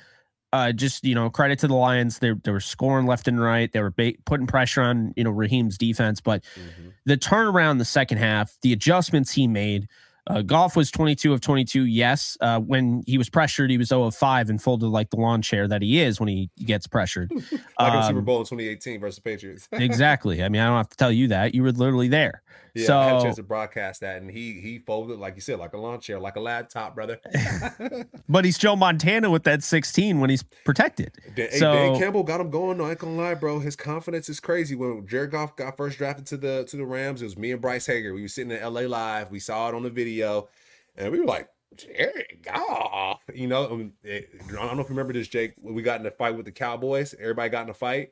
Uh, 0.52 0.70
just 0.70 1.04
you 1.04 1.14
know, 1.16 1.28
credit 1.30 1.58
to 1.58 1.66
the 1.66 1.74
Lions. 1.74 2.20
They 2.20 2.32
they 2.44 2.52
were 2.52 2.60
scoring 2.60 3.06
left 3.06 3.26
and 3.26 3.40
right. 3.40 3.72
They 3.72 3.80
were 3.80 3.90
ba- 3.90 4.12
putting 4.24 4.46
pressure 4.46 4.82
on 4.82 5.12
you 5.16 5.24
know 5.24 5.30
Raheem's 5.30 5.76
defense, 5.76 6.20
but 6.20 6.44
Mhm. 6.54 6.92
the 7.06 7.16
turnaround 7.16 7.78
the 7.78 7.84
second 7.84 8.18
half, 8.18 8.56
the 8.62 8.72
adjustments 8.72 9.32
he 9.32 9.48
made. 9.48 9.88
Uh, 10.26 10.40
Goff 10.42 10.74
was 10.74 10.90
22 10.90 11.32
of 11.34 11.40
22. 11.42 11.84
Yes. 11.84 12.36
Uh, 12.40 12.58
when 12.58 13.02
he 13.06 13.18
was 13.18 13.28
pressured, 13.28 13.70
he 13.70 13.76
was 13.78 13.88
0 13.88 14.04
of 14.04 14.14
5 14.14 14.48
and 14.50 14.60
folded 14.62 14.86
like 14.86 15.10
the 15.10 15.16
lawn 15.16 15.42
chair 15.42 15.68
that 15.68 15.82
he 15.82 16.00
is 16.00 16.18
when 16.18 16.28
he 16.28 16.48
gets 16.64 16.86
pressured. 16.86 17.30
Like 17.78 17.92
in 17.94 18.02
Super 18.04 18.18
Um, 18.20 18.24
Bowl 18.24 18.38
in 18.38 18.44
2018 18.44 19.00
versus 19.00 19.16
the 19.16 19.22
Patriots. 19.22 19.68
exactly. 19.72 20.42
I 20.42 20.48
mean, 20.48 20.62
I 20.62 20.66
don't 20.68 20.76
have 20.76 20.88
to 20.90 20.96
tell 20.96 21.10
you 21.12 21.28
that. 21.28 21.54
You 21.54 21.62
were 21.62 21.72
literally 21.72 22.08
there. 22.08 22.42
Yeah, 22.74 22.98
I 22.98 23.04
had 23.04 23.16
a 23.18 23.22
chance 23.22 23.36
to 23.36 23.42
broadcast 23.44 24.00
that, 24.00 24.20
and 24.20 24.30
he 24.30 24.54
he 24.60 24.80
folded 24.80 25.18
like 25.18 25.34
you 25.36 25.40
said, 25.40 25.58
like 25.60 25.74
a 25.74 25.78
lawn 25.78 26.00
chair, 26.00 26.18
like 26.18 26.36
a 26.36 26.40
laptop, 26.40 26.94
brother. 26.94 27.20
But 28.28 28.44
he's 28.44 28.58
Joe 28.58 28.74
Montana 28.74 29.30
with 29.30 29.44
that 29.44 29.62
16 29.62 30.18
when 30.18 30.30
he's 30.30 30.42
protected. 30.42 31.12
Dan, 31.36 31.50
So- 31.52 31.72
Dan 31.72 31.98
Campbell 31.98 32.22
got 32.24 32.40
him 32.40 32.50
going. 32.50 32.78
No, 32.78 32.84
I 32.86 32.90
ain't 32.90 32.98
gonna 32.98 33.14
lie, 33.16 33.34
bro. 33.34 33.58
His 33.60 33.76
confidence 33.76 34.28
is 34.28 34.40
crazy. 34.40 34.74
When 34.74 35.06
Jared 35.06 35.30
Goff 35.30 35.56
got 35.56 35.76
first 35.76 35.98
drafted 35.98 36.26
to 36.26 36.36
the 36.36 36.64
to 36.68 36.76
the 36.76 36.84
Rams, 36.86 37.22
it 37.22 37.26
was 37.26 37.36
me 37.36 37.52
and 37.52 37.60
Bryce 37.60 37.86
Hager. 37.86 38.12
We 38.14 38.22
were 38.22 38.28
sitting 38.28 38.50
in 38.50 38.62
LA 38.62 38.82
live. 38.82 39.30
We 39.30 39.38
saw 39.40 39.68
it 39.68 39.74
on 39.74 39.82
the 39.82 39.90
video, 39.90 40.48
and 40.96 41.12
we 41.12 41.20
were 41.20 41.26
like, 41.26 41.48
Jared 41.76 42.38
Goff. 42.42 43.20
You 43.32 43.46
know, 43.46 43.64
um, 43.70 43.92
I 44.04 44.22
don't 44.48 44.76
know 44.76 44.82
if 44.82 44.88
you 44.88 44.94
remember 44.96 45.12
this, 45.12 45.28
Jake. 45.28 45.54
We 45.60 45.82
got 45.82 46.00
in 46.00 46.06
a 46.06 46.10
fight 46.10 46.36
with 46.36 46.46
the 46.46 46.52
Cowboys, 46.52 47.14
everybody 47.20 47.50
got 47.50 47.64
in 47.64 47.70
a 47.70 47.74
fight. 47.74 48.10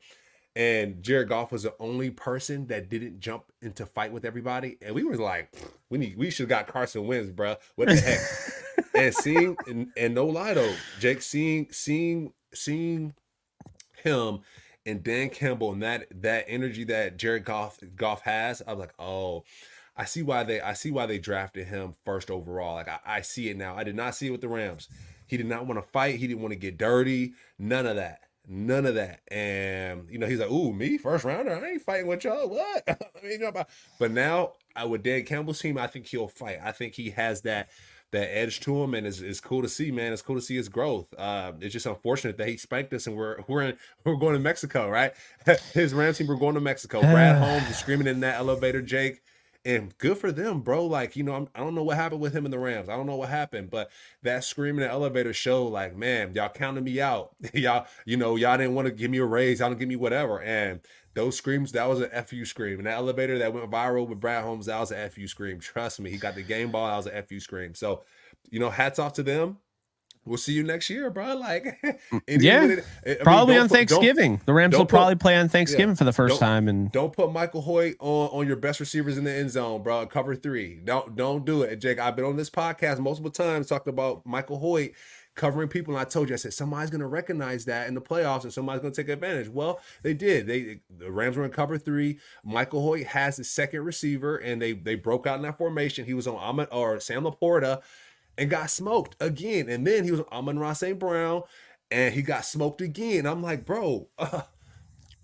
And 0.55 1.01
Jared 1.01 1.29
Goff 1.29 1.51
was 1.51 1.63
the 1.63 1.73
only 1.79 2.11
person 2.11 2.67
that 2.67 2.87
didn't 2.89 3.19
jump 3.19 3.45
into 3.61 3.87
fight 3.87 4.11
with 4.11 4.23
everybody, 4.23 4.77
and 4.81 4.93
we 4.93 5.03
were 5.03 5.15
like, 5.15 5.51
"We 5.89 5.97
need, 5.97 6.17
we 6.17 6.29
should 6.29 6.43
have 6.43 6.65
got 6.65 6.67
Carson 6.67 7.07
Wentz, 7.07 7.31
bro. 7.31 7.55
What 7.75 7.87
the 7.87 7.95
heck?" 7.95 8.19
and 8.93 9.13
seeing 9.15 9.57
and, 9.67 9.87
and 9.97 10.13
no 10.13 10.25
lie 10.25 10.53
though, 10.53 10.73
Jake 10.99 11.21
seeing 11.21 11.67
seeing 11.71 12.33
seeing 12.53 13.15
him 14.03 14.41
and 14.85 15.03
Dan 15.03 15.29
Campbell 15.29 15.71
and 15.71 15.81
that 15.83 16.07
that 16.21 16.45
energy 16.47 16.83
that 16.85 17.17
Jared 17.17 17.45
Goff 17.45 17.79
Goff 17.95 18.21
has, 18.21 18.61
I 18.65 18.71
was 18.71 18.79
like, 18.79 18.93
oh, 18.99 19.43
I 19.95 20.05
see 20.05 20.21
why 20.21 20.43
they 20.43 20.61
I 20.61 20.73
see 20.73 20.91
why 20.91 21.05
they 21.05 21.19
drafted 21.19 21.67
him 21.67 21.93
first 22.03 22.29
overall. 22.29 22.75
Like 22.75 22.89
I, 22.89 22.99
I 23.05 23.21
see 23.21 23.49
it 23.49 23.57
now. 23.57 23.75
I 23.75 23.83
did 23.83 23.95
not 23.95 24.15
see 24.15 24.27
it 24.27 24.31
with 24.31 24.41
the 24.41 24.47
Rams. 24.47 24.89
He 25.27 25.37
did 25.37 25.45
not 25.47 25.65
want 25.65 25.81
to 25.81 25.87
fight. 25.91 26.15
He 26.15 26.27
didn't 26.27 26.41
want 26.41 26.51
to 26.51 26.59
get 26.59 26.77
dirty. 26.77 27.33
None 27.57 27.85
of 27.85 27.95
that. 27.95 28.19
None 28.47 28.85
of 28.85 28.95
that. 28.95 29.21
And 29.29 30.07
you 30.09 30.19
know, 30.19 30.27
he's 30.27 30.39
like, 30.39 30.51
"Ooh, 30.51 30.73
me 30.73 30.97
first 30.97 31.23
rounder. 31.23 31.55
I 31.55 31.71
ain't 31.71 31.81
fighting 31.81 32.07
with 32.07 32.23
y'all. 32.23 32.49
What?" 32.49 32.83
I 32.87 32.97
mean, 33.23 33.33
you 33.33 33.39
know, 33.39 33.51
but, 33.51 33.69
but 33.99 34.11
now 34.11 34.53
I, 34.75 34.85
with 34.85 35.03
Dan 35.03 35.23
Campbell's 35.23 35.59
team, 35.59 35.77
I 35.77 35.87
think 35.87 36.07
he'll 36.07 36.27
fight. 36.27 36.59
I 36.61 36.71
think 36.71 36.93
he 36.93 37.11
has 37.11 37.41
that 37.41 37.69
that 38.13 38.35
edge 38.35 38.59
to 38.61 38.81
him, 38.81 38.93
and 38.93 39.05
it's, 39.05 39.19
it's 39.19 39.41
cool 39.41 39.61
to 39.61 39.69
see, 39.69 39.91
man. 39.91 40.13
It's 40.13 40.21
cool 40.21 40.35
to 40.35 40.41
see 40.41 40.55
his 40.55 40.69
growth. 40.69 41.07
Uh, 41.17 41.51
it's 41.59 41.73
just 41.73 41.85
unfortunate 41.85 42.37
that 42.37 42.47
he 42.47 42.57
spanked 42.57 42.93
us, 42.93 43.07
and 43.07 43.17
we're 43.17 43.37
we're 43.47 43.63
in, 43.63 43.77
we're 44.05 44.15
going 44.15 44.33
to 44.33 44.39
Mexico, 44.39 44.89
right? 44.89 45.13
His 45.73 45.93
Rams 45.93 46.17
team, 46.17 46.27
we're 46.27 46.35
going 46.35 46.55
to 46.55 46.61
Mexico. 46.61 47.01
Brad 47.01 47.37
Holmes 47.43 47.69
is 47.69 47.77
screaming 47.77 48.07
in 48.07 48.21
that 48.21 48.35
elevator, 48.35 48.81
Jake. 48.81 49.21
And 49.65 49.97
good 49.97 50.17
for 50.17 50.31
them, 50.33 50.59
bro. 50.59 50.85
Like, 50.85 51.15
you 51.15 51.23
know, 51.23 51.33
I'm, 51.33 51.47
I 51.55 51.61
don't 51.61 51.73
know 51.73 51.83
what 51.83 51.95
happened 51.95 52.19
with 52.19 52.35
him 52.35 52.43
and 52.43 52.53
the 52.53 52.59
Rams. 52.59 52.89
I 52.89 52.97
don't 52.97 53.05
know 53.05 53.15
what 53.15 53.29
happened, 53.29 53.69
but 53.69 53.91
that 54.21 54.43
screaming 54.43 54.81
in 54.81 54.87
the 54.89 54.93
elevator 54.93 55.31
show, 55.31 55.65
like, 55.67 55.95
man, 55.95 56.33
y'all 56.33 56.49
counted 56.49 56.83
me 56.83 56.99
out. 56.99 57.31
y'all, 57.53 57.87
you 58.05 58.17
know, 58.17 58.35
y'all 58.35 58.57
didn't 58.57 58.75
want 58.75 58.87
to 58.87 58.93
give 58.93 59.09
me 59.09 59.19
a 59.19 59.25
raise. 59.25 59.59
Y'all 59.59 59.69
didn't 59.69 59.79
give 59.79 59.87
me 59.87 59.95
whatever. 59.95 60.41
And 60.41 60.81
those 61.13 61.37
screams, 61.37 61.71
that 61.73 61.87
was 61.87 62.01
an 62.01 62.25
FU 62.25 62.43
scream. 62.43 62.79
And 62.79 62.87
that 62.87 62.95
elevator 62.95 63.37
that 63.39 63.53
went 63.53 63.71
viral 63.71 64.07
with 64.07 64.19
Brad 64.19 64.43
Holmes, 64.43 64.65
that 64.65 64.79
was 64.79 64.91
an 64.91 65.09
FU 65.09 65.27
scream. 65.27 65.59
Trust 65.59 66.01
me, 66.01 66.09
he 66.09 66.17
got 66.17 66.35
the 66.35 66.43
game 66.43 66.69
ball. 66.71 66.87
That 66.87 66.97
was 66.97 67.07
an 67.07 67.23
FU 67.23 67.39
scream. 67.39 67.73
So, 67.73 68.03
you 68.49 68.59
know, 68.59 68.69
hats 68.69 68.99
off 68.99 69.13
to 69.13 69.23
them. 69.23 69.57
We'll 70.25 70.37
see 70.37 70.53
you 70.53 70.63
next 70.63 70.89
year, 70.89 71.09
bro. 71.09 71.35
Like, 71.35 71.77
mm, 72.11 72.21
Yeah. 72.27 72.61
what 72.61 72.71
it- 73.05 73.19
I 73.19 73.23
Probably 73.23 73.55
don't 73.55 73.63
on 73.63 73.69
put- 73.69 73.75
Thanksgiving. 73.77 74.41
The 74.45 74.53
Rams 74.53 74.73
will 74.75 74.85
put- 74.85 74.89
probably 74.89 75.15
play 75.15 75.35
on 75.35 75.49
Thanksgiving 75.49 75.95
for 75.95 76.03
the 76.05 76.11
1st 76.11 76.39
time. 76.39 76.67
And 76.67 76.91
Don't 76.91 77.11
put 77.13 77.31
Michael 77.33 77.61
Hoyt 77.61 77.95
on, 77.99 78.29
on 78.29 78.47
your 78.47 78.55
best 78.55 78.79
receivers 78.79 79.17
in 79.17 79.23
the 79.25 79.31
end 79.33 79.51
zone, 79.51 79.83
bro. 79.83 80.05
Cover 80.07 80.35
three. 80.35 80.79
Don't 80.83 81.15
don't 81.15 81.45
do 81.45 81.63
it, 81.63 81.77
Jake. 81.77 81.99
I've 81.99 82.15
been 82.15 82.25
on 82.25 82.37
this 82.37 82.49
podcast 82.49 82.99
multiple 82.99 83.31
times 83.31 83.67
talking 83.67 83.91
about 83.91 84.25
Michael 84.25 84.59
Hoyt 84.59 84.91
covering 85.35 85.67
people, 85.67 85.95
and 85.95 85.99
I 85.99 86.03
told 86.03 86.29
you, 86.29 86.35
I 86.35 86.37
said 86.37 86.53
somebody's 86.53 86.91
gonna 86.91 87.07
recognize 87.07 87.65
that 87.65 87.87
in 87.87 87.95
the 87.95 88.01
playoffs, 88.01 88.43
and 88.43 88.53
somebody's 88.53 88.81
gonna 88.83 88.93
take 88.93 89.09
advantage. 89.09 89.49
Well, 89.49 89.79
they 90.03 90.13
did. 90.13 90.45
They 90.47 90.79
the 90.95 91.11
Rams 91.11 91.35
were 91.37 91.43
in 91.43 91.51
cover 91.51 91.77
three. 91.77 92.19
Michael 92.45 92.81
Hoyt 92.81 93.07
has 93.07 93.37
the 93.37 93.43
second 93.43 93.81
receiver, 93.83 94.37
and 94.37 94.61
they 94.61 94.73
they 94.73 94.95
broke 94.95 95.25
out 95.27 95.35
in 95.37 95.41
that 95.41 95.57
formation. 95.57 96.05
He 96.05 96.13
was 96.13 96.27
on 96.27 96.35
Ahmed 96.35 96.67
or 96.71 96.99
Sam 96.99 97.23
LaPorta. 97.23 97.81
And 98.37 98.49
got 98.49 98.69
smoked 98.69 99.15
again. 99.21 99.69
And 99.69 99.85
then 99.85 100.03
he 100.03 100.11
was 100.11 100.21
Amon-Ra 100.31 100.73
St. 100.73 100.97
Brown 100.97 101.43
and 101.91 102.13
he 102.13 102.21
got 102.23 102.45
smoked 102.45 102.81
again. 102.81 103.25
I'm 103.27 103.43
like, 103.43 103.65
bro, 103.65 104.07
uh, 104.17 104.41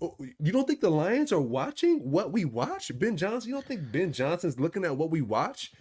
you 0.38 0.52
don't 0.52 0.66
think 0.66 0.80
the 0.80 0.90
Lions 0.90 1.32
are 1.32 1.40
watching 1.40 1.98
what 2.10 2.32
we 2.32 2.44
watch? 2.44 2.90
Ben 2.98 3.16
Johnson, 3.16 3.48
you 3.48 3.54
don't 3.56 3.66
think 3.66 3.90
Ben 3.92 4.12
Johnson's 4.12 4.60
looking 4.60 4.84
at 4.84 4.96
what 4.96 5.10
we 5.10 5.20
watch? 5.22 5.72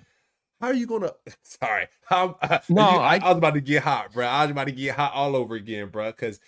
How 0.60 0.68
are 0.68 0.74
you 0.74 0.88
gonna? 0.88 1.12
Sorry, 1.44 1.88
how, 2.06 2.38
uh, 2.42 2.60
No, 2.68 2.82
you- 2.92 2.98
I- 2.98 3.20
I 3.24 3.30
was 3.30 3.38
about 3.38 3.54
to 3.54 3.62
get 3.62 3.84
hot, 3.84 4.12
bro. 4.14 4.26
I 4.26 4.44
was 4.46 4.52
about 4.52 4.66
to 4.68 4.74
get 4.74 4.96
hot 4.96 5.14
all 5.14 5.36
over 5.36 5.56
again, 5.56 5.90
bro. 5.90 6.08
Because 6.12 6.40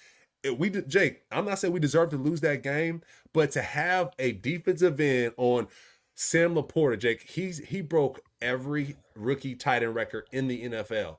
we, 0.57 0.69
Jake, 0.69 1.21
I'm 1.31 1.45
not 1.45 1.59
saying 1.59 1.73
we 1.73 1.79
deserve 1.79 2.09
to 2.09 2.17
lose 2.17 2.41
that 2.41 2.63
game, 2.63 3.03
but 3.33 3.51
to 3.51 3.61
have 3.61 4.09
a 4.19 4.31
defensive 4.33 4.99
end 4.99 5.33
on 5.37 5.67
Sam 6.15 6.55
LaPorta, 6.55 6.99
Jake, 6.99 7.21
he's 7.29 7.59
he 7.59 7.81
broke 7.81 8.19
every 8.41 8.97
rookie 9.15 9.55
tight 9.55 9.83
end 9.83 9.95
record 9.95 10.25
in 10.31 10.47
the 10.47 10.63
NFL. 10.63 11.17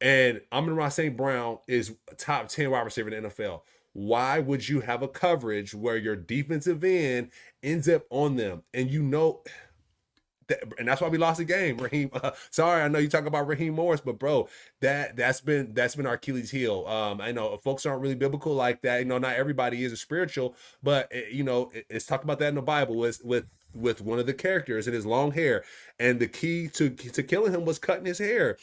And 0.00 0.40
Amon-Ra 0.52 0.90
St. 0.90 1.16
Brown 1.16 1.58
is 1.66 1.96
top 2.16 2.48
10 2.48 2.70
wide 2.70 2.82
receiver 2.82 3.10
in 3.10 3.22
the 3.24 3.28
NFL. 3.30 3.62
Why 3.94 4.38
would 4.38 4.68
you 4.68 4.80
have 4.80 5.02
a 5.02 5.08
coverage 5.08 5.74
where 5.74 5.96
your 5.96 6.14
defensive 6.14 6.84
end 6.84 7.30
ends 7.64 7.88
up 7.88 8.04
on 8.10 8.36
them? 8.36 8.62
And 8.72 8.90
you 8.90 9.02
know, 9.02 9.42
that, 10.48 10.62
and 10.78 10.88
that's 10.88 11.00
why 11.00 11.08
we 11.08 11.18
lost 11.18 11.38
the 11.38 11.44
game. 11.44 11.76
Raheem, 11.78 12.10
uh, 12.12 12.30
sorry, 12.50 12.82
I 12.82 12.88
know 12.88 12.98
you 12.98 13.08
talk 13.08 13.26
about 13.26 13.46
Raheem 13.46 13.74
Morris, 13.74 14.00
but 14.00 14.18
bro, 14.18 14.48
that 14.80 15.16
that's 15.16 15.40
been 15.40 15.74
that's 15.74 15.94
been 15.96 16.06
our 16.06 16.14
Achilles 16.14 16.50
heel. 16.50 16.86
Um, 16.86 17.20
I 17.20 17.32
know 17.32 17.56
folks 17.58 17.84
aren't 17.86 18.02
really 18.02 18.14
biblical 18.14 18.54
like 18.54 18.82
that. 18.82 18.98
You 19.00 19.04
know, 19.04 19.18
not 19.18 19.36
everybody 19.36 19.84
is 19.84 19.92
a 19.92 19.96
spiritual, 19.96 20.54
but 20.82 21.08
it, 21.10 21.32
you 21.32 21.44
know, 21.44 21.70
it- 21.74 21.86
it's 21.90 22.06
talked 22.06 22.24
about 22.24 22.38
that 22.38 22.48
in 22.48 22.54
the 22.54 22.62
Bible 22.62 22.96
with 22.96 23.20
with 23.24 23.46
with 23.74 24.00
one 24.00 24.18
of 24.18 24.26
the 24.26 24.34
characters 24.34 24.86
and 24.86 24.94
his 24.94 25.06
long 25.06 25.32
hair, 25.32 25.64
and 25.98 26.20
the 26.20 26.28
key 26.28 26.68
to 26.74 26.90
to 26.90 27.22
killing 27.22 27.52
him 27.52 27.64
was 27.64 27.78
cutting 27.78 28.04
his 28.06 28.18
hair 28.18 28.56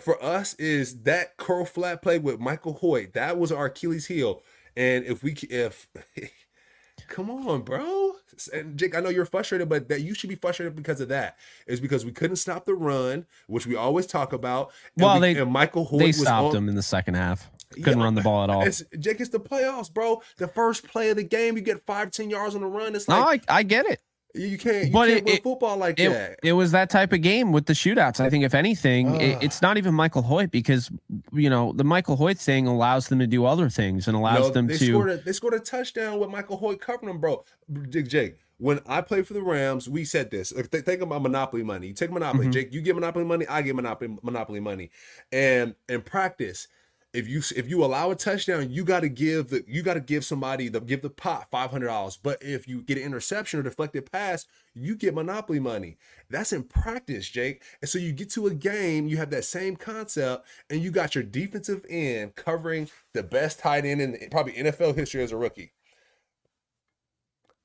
for 0.00 0.22
us 0.22 0.54
is 0.54 1.02
that 1.02 1.36
curl 1.36 1.64
flat 1.64 2.02
play 2.02 2.18
with 2.18 2.38
Michael 2.38 2.74
Hoyt. 2.74 3.14
That 3.14 3.36
was 3.38 3.50
our 3.50 3.66
Achilles 3.66 4.06
heel. 4.06 4.42
And 4.76 5.04
if 5.04 5.22
we 5.24 5.32
if 5.50 5.88
come 7.08 7.30
on, 7.30 7.62
bro. 7.62 8.12
And 8.52 8.76
Jake, 8.78 8.94
I 8.94 9.00
know 9.00 9.08
you're 9.08 9.24
frustrated, 9.24 9.68
but 9.68 9.88
that 9.88 10.02
you 10.02 10.14
should 10.14 10.30
be 10.30 10.36
frustrated 10.36 10.76
because 10.76 11.00
of 11.00 11.08
that. 11.08 11.36
Is 11.66 11.80
because 11.80 12.04
we 12.04 12.12
couldn't 12.12 12.36
stop 12.36 12.66
the 12.66 12.74
run, 12.74 13.26
which 13.48 13.66
we 13.66 13.74
always 13.74 14.06
talk 14.06 14.32
about. 14.32 14.70
And 14.96 15.04
Well, 15.04 15.14
we- 15.20 15.34
they- 15.34 15.40
and 15.40 15.50
Michael 15.50 15.84
Hoyt 15.86 15.98
They 16.00 16.12
stopped 16.12 16.50
on, 16.54 16.56
him 16.56 16.68
in 16.68 16.76
the 16.76 16.82
second 16.82 17.14
half. 17.14 17.50
Couldn't 17.72 17.98
Yeah, 17.98 18.04
run 18.04 18.14
the 18.14 18.22
ball 18.22 18.44
at 18.44 18.50
all. 18.50 18.62
It's, 18.64 18.82
Jake, 18.98 19.20
it's 19.20 19.30
the 19.30 19.40
playoffs, 19.40 19.92
bro. 19.92 20.22
The 20.38 20.48
first 20.48 20.86
play 20.88 21.10
of 21.10 21.16
the 21.16 21.22
game, 21.24 21.56
you 21.56 21.62
get 21.62 21.84
five, 21.84 22.10
ten 22.12 22.30
yards 22.30 22.54
on 22.54 22.60
the 22.60 22.66
run. 22.68 22.94
It's 22.94 23.08
No, 23.08 23.18
like 23.18 23.42
I, 23.48 23.58
I 23.58 23.62
get 23.64 23.84
it. 23.86 24.00
You 24.38 24.56
can't, 24.58 24.86
you 24.86 24.92
but 24.92 25.06
can't 25.08 25.18
it- 25.18 25.24
win 25.24 25.34
it- 25.34 25.42
football 25.42 25.76
like 25.76 25.96
that. 25.96 26.30
It, 26.32 26.38
it 26.42 26.52
was 26.52 26.70
that 26.72 26.90
type 26.90 27.12
of 27.12 27.20
game 27.22 27.52
with 27.52 27.66
the 27.66 27.72
shootouts. 27.72 28.20
I 28.20 28.30
think, 28.30 28.44
if 28.44 28.54
anything, 28.54 29.20
it, 29.20 29.42
it's 29.42 29.60
not 29.60 29.76
even 29.78 29.94
Michael 29.94 30.22
Hoyt 30.22 30.50
because 30.50 30.90
you 31.32 31.50
know 31.50 31.72
the 31.74 31.84
Michael 31.84 32.16
Hoyt 32.16 32.38
thing 32.38 32.66
allows 32.66 33.08
them 33.08 33.18
to 33.18 33.26
do 33.26 33.44
other 33.44 33.68
things 33.68 34.06
and 34.08 34.16
allows 34.16 34.48
No, 34.48 34.50
them 34.50 34.66
they 34.68 34.76
to. 34.78 34.86
scored 34.86 35.10
a, 35.10 35.16
they 35.18 35.32
scored 35.32 35.54
a 35.54 35.60
touchdown 35.60 36.18
with 36.18 36.30
Michael 36.30 36.56
Hoyt 36.56 36.80
covering 36.80 37.08
them, 37.08 37.20
bro. 37.20 37.44
Jake, 37.90 38.08
Jake, 38.08 38.38
when 38.58 38.80
I 38.86 39.00
played 39.00 39.26
for 39.26 39.34
the 39.34 39.42
Rams, 39.42 39.88
we 39.88 40.04
said 40.04 40.30
this. 40.30 40.52
Like, 40.54 40.70
th- 40.70 40.84
think 40.84 41.02
about 41.02 41.22
monopoly 41.22 41.62
money. 41.62 41.88
You 41.88 41.94
take 41.94 42.10
monopoly, 42.10 42.46
Mhm. 42.48 42.52
Jake. 42.52 42.72
You 42.72 42.80
get 42.80 42.94
monopoly 42.94 43.24
money, 43.24 43.46
I 43.48 43.62
get 43.62 43.74
monopoly 43.76 44.16
monopoly 44.22 44.60
money. 44.60 44.90
And 45.32 45.74
in 45.88 46.02
practice, 46.02 46.68
if 47.14 47.26
you 47.26 47.40
if 47.56 47.68
you 47.68 47.82
allow 47.84 48.10
a 48.10 48.14
touchdown, 48.14 48.70
you 48.70 48.84
got 48.84 49.00
to 49.00 49.08
give 49.08 49.48
the 49.48 49.64
you 49.66 49.82
got 49.82 49.94
to 49.94 50.00
give 50.00 50.24
somebody 50.24 50.68
the 50.68 50.80
give 50.80 51.00
the 51.00 51.10
pot 51.10 51.48
five 51.50 51.70
hundred 51.70 51.86
dollars. 51.86 52.18
But 52.22 52.42
if 52.42 52.68
you 52.68 52.82
get 52.82 52.98
an 52.98 53.04
interception 53.04 53.58
or 53.58 53.62
deflected 53.62 54.10
pass, 54.10 54.46
you 54.74 54.94
get 54.94 55.14
monopoly 55.14 55.58
money. 55.58 55.96
That's 56.28 56.52
in 56.52 56.64
practice, 56.64 57.28
Jake. 57.28 57.62
And 57.80 57.88
so 57.88 57.98
you 57.98 58.12
get 58.12 58.30
to 58.32 58.46
a 58.46 58.54
game, 58.54 59.08
you 59.08 59.16
have 59.16 59.30
that 59.30 59.44
same 59.44 59.76
concept, 59.76 60.46
and 60.68 60.82
you 60.82 60.90
got 60.90 61.14
your 61.14 61.24
defensive 61.24 61.84
end 61.88 62.34
covering 62.34 62.90
the 63.14 63.22
best 63.22 63.60
tight 63.60 63.86
end 63.86 64.02
in 64.02 64.28
probably 64.30 64.52
NFL 64.52 64.94
history 64.94 65.22
as 65.22 65.32
a 65.32 65.36
rookie. 65.36 65.72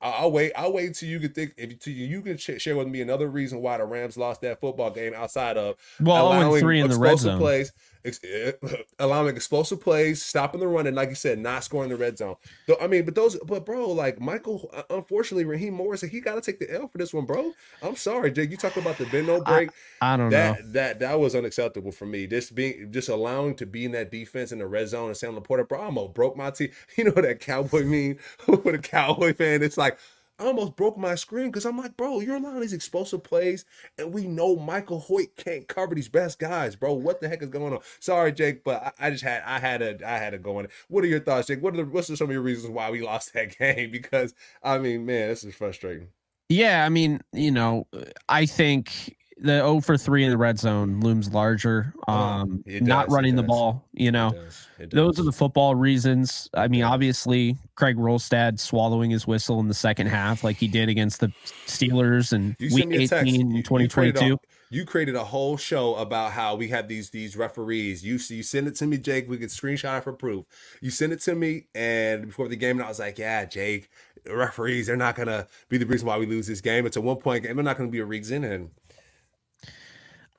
I'll 0.04 0.30
wait. 0.30 0.52
I'll 0.54 0.72
wait 0.72 0.88
until 0.88 1.08
you 1.08 1.18
can 1.18 1.32
think. 1.32 1.54
If 1.56 1.78
till 1.78 1.94
you, 1.94 2.04
you 2.04 2.20
can 2.20 2.36
sh- 2.36 2.58
share 2.58 2.76
with 2.76 2.88
me 2.88 3.00
another 3.00 3.28
reason 3.28 3.62
why 3.62 3.78
the 3.78 3.84
Rams 3.84 4.18
lost 4.18 4.42
that 4.42 4.60
football 4.60 4.90
game 4.90 5.14
outside 5.14 5.56
of 5.56 5.76
well, 5.98 6.30
0 6.30 6.52
and 6.52 6.60
3 6.60 6.80
in 6.80 6.90
the 6.90 6.98
red 6.98 7.18
zone. 7.18 7.38
plays, 7.38 7.72
ex- 8.04 8.20
eh, 8.24 8.52
allowing 8.98 9.34
explosive 9.34 9.80
plays, 9.80 10.22
stopping 10.22 10.60
the 10.60 10.66
run, 10.66 10.86
and 10.86 10.96
like 10.96 11.08
you 11.08 11.14
said, 11.14 11.38
not 11.38 11.64
scoring 11.64 11.90
the 11.90 11.96
red 11.96 12.18
zone. 12.18 12.36
Though, 12.66 12.76
I 12.80 12.86
mean, 12.86 13.04
but 13.04 13.14
those, 13.14 13.36
but 13.38 13.64
bro, 13.64 13.90
like 13.90 14.20
Michael, 14.20 14.70
uh, 14.72 14.82
unfortunately, 14.90 15.44
Raheem 15.44 15.74
Morris, 15.74 16.02
he 16.02 16.20
got 16.20 16.34
to 16.34 16.40
take 16.40 16.58
the 16.58 16.72
L 16.72 16.88
for 16.88 16.98
this 16.98 17.14
one, 17.14 17.26
bro. 17.26 17.52
I'm 17.82 17.96
sorry, 17.96 18.30
Jake. 18.30 18.50
You 18.50 18.56
talk 18.56 18.76
about 18.76 18.98
the 18.98 19.06
bend 19.06 19.26
no 19.26 19.40
break. 19.40 19.70
I 20.00 20.16
don't 20.16 20.30
know. 20.30 20.36
That 20.36 20.72
that 20.72 20.98
that 21.00 21.20
was 21.20 21.34
unacceptable 21.34 21.92
for 21.92 22.06
me. 22.06 22.26
Just 22.26 22.54
being 22.54 22.90
just 22.92 23.08
allowing 23.08 23.54
to 23.56 23.66
be 23.66 23.84
in 23.84 23.92
that 23.92 24.10
defense 24.10 24.52
in 24.52 24.58
the 24.58 24.66
red 24.66 24.88
zone 24.88 25.08
and 25.08 25.16
Sam 25.16 25.36
LaPorta, 25.36 25.68
bro, 25.68 25.80
I 25.80 25.84
almost 25.86 26.14
broke 26.14 26.36
my 26.36 26.50
teeth. 26.50 26.74
You 26.96 27.04
know 27.04 27.10
what 27.10 27.24
that 27.24 27.40
cowboy 27.40 27.84
mean 27.84 28.18
with 28.46 28.74
a 28.74 28.78
cowboy 28.78 29.34
fan? 29.34 29.62
It's 29.62 29.76
like 29.76 29.98
I 30.38 30.46
almost 30.46 30.74
broke 30.74 30.96
my 30.98 31.14
screen 31.14 31.46
because 31.46 31.64
I'm 31.64 31.78
like, 31.78 31.96
bro, 31.96 32.20
you're 32.20 32.36
allowing 32.36 32.60
these 32.60 32.72
explosive 32.72 33.22
plays, 33.22 33.64
and 33.98 34.12
we 34.12 34.26
know 34.26 34.56
Michael 34.56 34.98
Hoyt 34.98 35.36
can't 35.36 35.68
cover 35.68 35.94
these 35.94 36.08
best 36.08 36.40
guys, 36.40 36.74
bro. 36.74 36.92
What 36.94 37.20
the 37.20 37.28
heck 37.28 37.42
is 37.42 37.50
going 37.50 37.72
on? 37.72 37.78
Sorry, 38.00 38.32
Jake, 38.32 38.64
but 38.64 38.82
I, 38.82 39.06
I 39.06 39.10
just 39.10 39.22
had 39.22 39.42
I 39.46 39.60
had 39.60 39.80
a 39.80 40.08
I 40.08 40.18
had 40.18 40.34
a 40.34 40.38
go 40.38 40.58
on. 40.58 40.64
it. 40.64 40.70
What 40.88 41.04
are 41.04 41.08
your 41.08 41.20
thoughts, 41.20 41.46
Jake? 41.46 41.62
What 41.62 41.74
are 41.74 41.78
the 41.78 41.84
what's 41.84 42.08
some 42.08 42.28
of 42.28 42.32
your 42.32 42.42
reasons 42.42 42.70
why 42.72 42.90
we 42.90 43.02
lost 43.02 43.32
that 43.34 43.56
game? 43.58 43.90
Because 43.92 44.34
I 44.62 44.78
mean, 44.78 45.06
man, 45.06 45.28
this 45.28 45.44
is 45.44 45.54
frustrating. 45.54 46.08
Yeah, 46.48 46.84
I 46.84 46.88
mean, 46.88 47.20
you 47.32 47.50
know, 47.50 47.86
I 48.28 48.46
think 48.46 49.16
the 49.36 49.58
0 49.58 49.80
for 49.80 49.96
3 49.96 50.24
in 50.24 50.30
the 50.30 50.36
red 50.36 50.58
zone 50.58 51.00
looms 51.00 51.32
larger. 51.32 51.92
Um, 52.08 52.62
it 52.66 52.82
not 52.82 53.06
does, 53.06 53.12
it 53.12 53.16
running 53.16 53.36
the 53.36 53.42
ball, 53.42 53.84
you 53.92 54.12
know. 54.12 54.28
It 54.28 54.34
does, 54.34 54.68
it 54.78 54.90
Those 54.90 55.18
are 55.20 55.24
the 55.24 55.32
football 55.32 55.74
reasons. 55.74 56.48
I 56.54 56.68
mean, 56.68 56.82
obviously, 56.82 57.56
Craig 57.74 57.96
Wrolstad 57.96 58.58
swallowing 58.60 59.10
his 59.10 59.26
whistle 59.26 59.60
in 59.60 59.68
the 59.68 59.74
second 59.74 60.06
half, 60.06 60.44
like 60.44 60.56
he 60.56 60.68
did 60.68 60.88
against 60.88 61.20
the 61.20 61.32
Steelers 61.66 62.32
in 62.32 62.56
You 62.58 62.74
week 62.74 62.82
sent 62.84 62.94
18 62.94 63.08
text. 63.08 63.26
You- 63.26 63.40
in 63.40 63.50
you 63.50 63.62
created 63.62 63.86
a- 63.86 63.88
2022. 63.88 64.38
You 64.70 64.84
created 64.84 65.14
a 65.14 65.22
whole 65.22 65.56
show 65.56 65.94
about 65.96 66.32
how 66.32 66.56
we 66.56 66.66
have 66.68 66.88
these 66.88 67.10
these 67.10 67.36
referees. 67.36 68.04
You 68.04 68.18
see 68.18 68.36
you 68.36 68.42
send 68.42 68.66
it 68.66 68.74
to 68.76 68.86
me, 68.86 68.96
Jake. 68.98 69.28
We 69.28 69.36
could 69.36 69.50
screenshot 69.50 69.98
it 69.98 70.04
for 70.04 70.12
proof. 70.12 70.46
You 70.80 70.90
send 70.90 71.12
it 71.12 71.20
to 71.22 71.34
me, 71.36 71.66
and 71.76 72.26
before 72.26 72.48
the 72.48 72.56
game, 72.56 72.78
and 72.78 72.84
I 72.84 72.88
was 72.88 72.98
like, 72.98 73.16
"Yeah, 73.18 73.44
Jake, 73.44 73.88
referees, 74.28 74.88
they're 74.88 74.96
not 74.96 75.14
gonna 75.14 75.46
be 75.68 75.78
the 75.78 75.86
reason 75.86 76.08
why 76.08 76.18
we 76.18 76.26
lose 76.26 76.48
this 76.48 76.60
game. 76.60 76.86
It's 76.86 76.96
a 76.96 77.00
one 77.00 77.18
point 77.18 77.44
game. 77.44 77.54
They're 77.54 77.64
not 77.64 77.76
gonna 77.76 77.90
be 77.90 78.00
a 78.00 78.04
reason." 78.04 78.42
And 78.42 78.70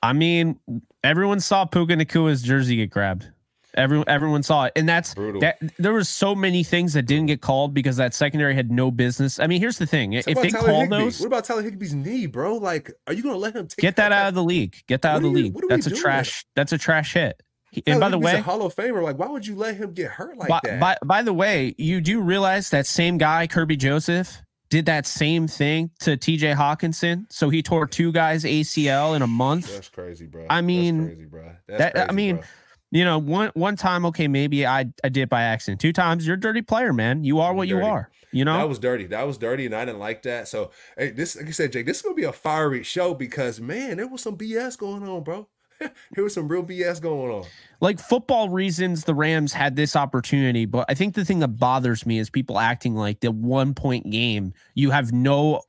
I 0.05 0.13
mean, 0.13 0.59
everyone 1.03 1.39
saw 1.39 1.65
Puka 1.65 1.95
Nacua's 1.95 2.41
jersey 2.41 2.75
get 2.77 2.89
grabbed. 2.89 3.29
Everyone, 3.77 4.05
everyone 4.07 4.41
saw 4.41 4.65
it, 4.65 4.71
and 4.77 4.87
that's 4.87 5.13
Brutal. 5.15 5.41
that. 5.41 5.57
There 5.77 5.91
was 5.91 6.07
so 6.07 6.33
many 6.33 6.63
things 6.63 6.93
that 6.93 7.01
didn't 7.01 7.25
get 7.25 7.41
called 7.41 7.73
because 7.73 7.97
that 7.97 8.13
secondary 8.13 8.55
had 8.55 8.71
no 8.71 8.89
business. 8.89 9.37
I 9.37 9.47
mean, 9.47 9.59
here's 9.59 9.77
the 9.77 9.85
thing: 9.85 10.11
What 10.11 10.19
if 10.27 10.27
about 10.37 10.41
they 10.43 10.49
Tyler 10.51 10.65
call 10.69 10.81
Higbee? 10.81 10.97
those, 10.97 11.19
what 11.19 11.25
about 11.27 11.43
Tyler 11.43 11.63
Higbee's 11.63 11.93
knee, 11.93 12.25
bro? 12.25 12.55
Like, 12.55 12.89
are 13.05 13.11
you 13.13 13.21
gonna 13.21 13.35
let 13.37 13.53
him 13.53 13.67
take 13.67 13.77
get 13.79 13.97
that 13.97 14.13
out 14.13 14.29
of 14.29 14.33
the 14.33 14.43
league. 14.43 14.77
Get 14.87 15.01
that 15.01 15.09
out 15.09 15.17
of 15.17 15.23
the 15.23 15.27
you- 15.29 15.35
league. 15.35 15.53
what 15.55 15.65
are 15.65 15.67
we 15.67 15.73
That's 15.75 15.87
a 15.87 15.91
trash. 15.91 16.45
That's 16.55 16.71
a 16.71 16.77
trash 16.77 17.13
hit. 17.15 17.43
He- 17.71 17.83
and 17.85 17.99
by 17.99 18.07
the 18.07 18.17
Higbee's 18.17 18.31
a 18.31 18.35
way, 18.37 18.41
Hall 18.41 18.65
of 18.65 18.73
Famer. 18.73 19.03
Like, 19.03 19.19
why 19.19 19.27
would 19.27 19.45
you 19.45 19.55
let 19.57 19.75
him 19.75 19.91
get 19.91 20.09
hurt 20.11 20.37
like 20.37 20.47
by, 20.47 20.61
that? 20.63 20.79
by 20.79 20.97
by 21.03 21.21
the 21.21 21.33
way, 21.33 21.75
you 21.77 21.99
do 21.99 22.21
realize 22.21 22.69
that 22.69 22.87
same 22.87 23.17
guy, 23.17 23.45
Kerby 23.45 23.77
Joseph, 23.77 24.41
did 24.69 24.85
that 24.87 25.05
same 25.05 25.47
thing 25.47 25.91
to 26.01 26.17
T.J. 26.17 26.53
Hockenson. 26.53 27.25
So 27.31 27.49
he 27.49 27.61
tore 27.61 27.87
two 27.87 28.11
guys 28.11 28.43
ACL 28.43 29.15
in 29.15 29.21
a 29.21 29.27
month. 29.27 29.71
That's 29.73 29.89
crazy, 29.89 30.25
bro. 30.25 30.45
I 30.49 30.61
mean, 30.61 30.97
That's 31.03 31.15
crazy, 31.15 31.25
bro. 31.25 31.51
That- 31.67 32.09
I 32.09 32.11
mean, 32.11 32.37
bro. 32.37 32.45
You 32.91 33.03
know, 33.03 33.17
one 33.17 33.51
one 33.55 33.75
time, 33.75 34.05
okay, 34.05 34.27
maybe 34.27 34.65
I 34.65 34.81
I 35.03 35.09
did 35.09 35.17
it 35.23 35.29
by 35.29 35.41
accident. 35.41 35.81
Two 35.81 35.91
times, 35.91 36.25
you're 36.25 36.37
a 36.37 36.39
dirty 36.39 36.61
player, 36.61 36.93
man. 36.93 37.23
You 37.23 37.39
are 37.39 37.53
what 37.53 37.67
you 37.67 37.83
are. 37.83 38.09
You 38.31 38.45
know, 38.45 38.57
That 38.57 38.69
was 38.69 38.79
dirty. 38.79 39.05
That 39.07 39.25
was 39.25 39.37
dirty, 39.37 39.65
and 39.65 39.75
I 39.75 39.85
didn't 39.85 39.99
like 39.99 40.21
that. 40.23 40.47
So, 40.47 40.71
hey, 40.97 41.11
this, 41.11 41.35
like 41.35 41.47
you 41.47 41.51
said, 41.53 41.71
Jake, 41.71 41.85
this 41.85 41.97
is 41.97 42.03
gonna 42.03 42.15
be 42.15 42.23
a 42.23 42.31
fiery 42.31 42.83
show 42.83 43.13
because 43.13 43.59
man, 43.59 43.97
there 43.97 44.07
was 44.07 44.21
some 44.21 44.37
BS 44.37 44.77
going 44.77 45.03
on, 45.07 45.23
bro. 45.23 45.47
there 46.11 46.23
was 46.23 46.33
some 46.33 46.47
real 46.47 46.63
BS 46.63 47.01
going 47.01 47.31
on. 47.31 47.45
like 47.81 47.99
football 47.99 48.49
reasons, 48.49 49.03
the 49.03 49.13
Rams 49.13 49.53
had 49.53 49.75
this 49.75 49.95
opportunity, 49.95 50.65
but 50.65 50.85
I 50.89 50.93
think 50.93 51.15
the 51.15 51.25
thing 51.25 51.39
that 51.39 51.59
bothers 51.59 52.05
me 52.05 52.19
is 52.19 52.29
people 52.29 52.59
acting 52.59 52.95
like 52.95 53.19
the 53.19 53.31
one 53.31 53.73
point 53.73 54.09
game. 54.09 54.53
You 54.73 54.91
have 54.91 55.11
no, 55.11 55.61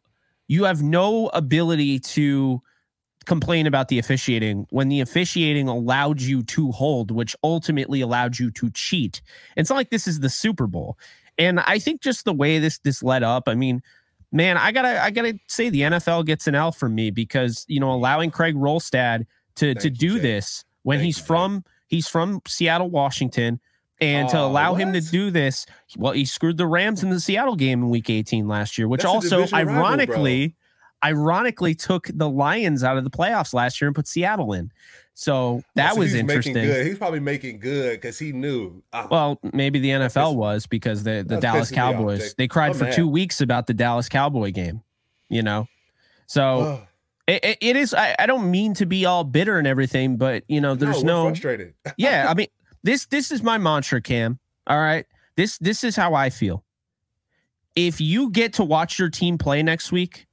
you 0.49 0.65
have 0.65 0.83
no 0.83 1.29
ability 1.29 2.01
to 2.01 2.63
complain 3.25 3.67
about 3.67 3.89
the 3.89 3.99
officiating 3.99 4.67
when 4.71 4.89
the 4.89 5.01
officiating 5.01 5.69
allowed 5.69 6.21
you 6.21 6.43
to 6.45 6.71
hold, 6.71 7.11
which 7.11 7.35
ultimately 7.43 8.01
allowed 8.01 8.39
you 8.39 8.51
to 8.53 8.71
cheat. 8.71 9.21
It's 9.57 9.69
not 9.69 9.77
like 9.77 9.91
this 9.91 10.07
is 10.07 10.21
the 10.21 10.31
Super 10.31 10.67
Bowl, 10.67 10.97
and 11.39 11.61
I 11.61 11.79
think 11.79 12.01
just 12.01 12.25
the 12.25 12.33
way 12.35 12.59
this 12.59 12.79
this 12.79 13.03
led 13.03 13.23
up. 13.23 13.45
I 13.49 13.55
mean. 13.55 13.83
Man, 14.33 14.59
I 14.59 14.73
gotta, 14.73 15.03
I 15.03 15.13
gotta 15.13 15.39
say 15.47 15.71
the 15.71 15.83
NFL 15.83 16.27
gets 16.27 16.49
an 16.49 16.57
L 16.57 16.73
from 16.73 16.97
me 16.97 17.11
because 17.13 17.65
you 17.69 17.79
know 17.79 17.93
allowing 17.93 18.33
Craig 18.33 18.57
Wrolstad 18.57 19.25
to 19.57 19.75
to 19.75 19.81
Thank 19.81 19.85
you, 19.85 19.91
do 20.09 20.15
Jake. 20.15 20.23
this 20.23 20.65
when 20.83 20.99
Thank 20.99 21.07
he's 21.07 21.19
you, 21.19 21.25
from 21.25 21.65
he's 21.89 22.09
from 22.09 22.41
Seattle, 22.47 22.91
Washington, 22.91 23.61
and 24.01 24.29
to 24.31 24.39
Oh, 24.39 24.47
allow 24.47 24.75
him 24.75 24.93
to 24.93 25.01
do 25.01 25.31
this, 25.31 25.67
well, 25.97 26.13
he 26.13 26.25
screwed 26.25 26.57
the 26.59 26.67
Rams 26.67 27.03
in 27.03 27.11
the 27.11 27.21
Seattle 27.21 27.57
game 27.57 27.83
in 27.83 27.89
Week 27.91 28.11
18 28.11 28.47
last 28.47 28.77
year, 28.79 28.87
which 28.89 29.03
That's 29.03 29.13
also, 29.15 29.37
division 29.39 29.59
rival, 29.67 29.75
ironically, 29.75 30.55
ironically 31.05 31.75
took 31.75 32.09
the 32.13 32.29
Lions 32.29 32.83
out 32.85 32.97
of 32.97 33.05
the 33.05 33.11
playoffs 33.11 33.55
last 33.55 33.81
year 33.81 33.89
and 33.89 33.95
put 33.95 34.07
Seattle 34.07 34.53
in. 34.53 34.71
So 35.15 35.63
that 35.77 35.95
so 35.95 36.01
was 36.01 36.13
interesting. 36.15 36.57
He's 36.57 36.99
probably 36.99 37.21
making 37.21 37.59
good 37.61 37.93
because 38.01 38.19
he 38.19 38.33
knew. 38.33 38.83
ah, 38.93 39.09
Well, 39.11 39.39
maybe 39.55 39.79
the 39.79 39.89
NFL 39.91 40.37
was 40.37 40.67
because 40.67 41.05
the 41.05 41.25
the 41.27 41.39
Dallas 41.41 41.71
Cowboys 41.71 42.35
they 42.35 42.47
cried 42.49 42.73
I'm 42.73 42.77
for 42.79 42.85
mad. 42.85 42.93
two 42.95 43.09
weeks 43.09 43.41
about 43.41 43.67
the 43.67 43.73
Dallas 43.75 44.09
Cowboy 44.11 44.51
game. 44.53 44.83
You 45.31 45.43
know, 45.43 45.69
so. 46.27 46.83
It, 47.27 47.59
it- 47.61 47.77
is. 47.77 47.95
I, 47.95 48.15
I 48.19 48.27
don't 48.27 48.51
mean 48.51 48.75
to 48.75 48.87
be 48.87 49.05
all 49.05 49.25
bitter 49.25 49.59
and 49.59 49.67
everything, 49.67 50.17
but 50.17 50.45
you 50.49 50.61
know, 50.61 50.75
there's 50.75 51.03
no, 51.03 51.25
no. 51.25 51.29
frustrated. 51.31 51.75
yeah, 51.97 52.27
I 52.29 52.35
mean, 52.35 52.49
this 52.83 53.07
this 53.07 53.31
is 53.31 53.43
my 53.43 53.59
mantra, 53.59 54.01
Cam. 54.01 54.39
All 54.67 54.79
right, 54.79 55.07
this 55.37 55.59
this 55.59 55.85
is 55.85 55.97
how 55.97 56.15
I 56.15 56.31
feel. 56.31 56.65
If 57.75 58.01
you 58.01 58.31
get 58.31 58.55
to 58.55 58.65
watch 58.65 58.99
your 58.99 59.11
team 59.11 59.37
play 59.39 59.63
next 59.63 59.93
week, 59.93 60.27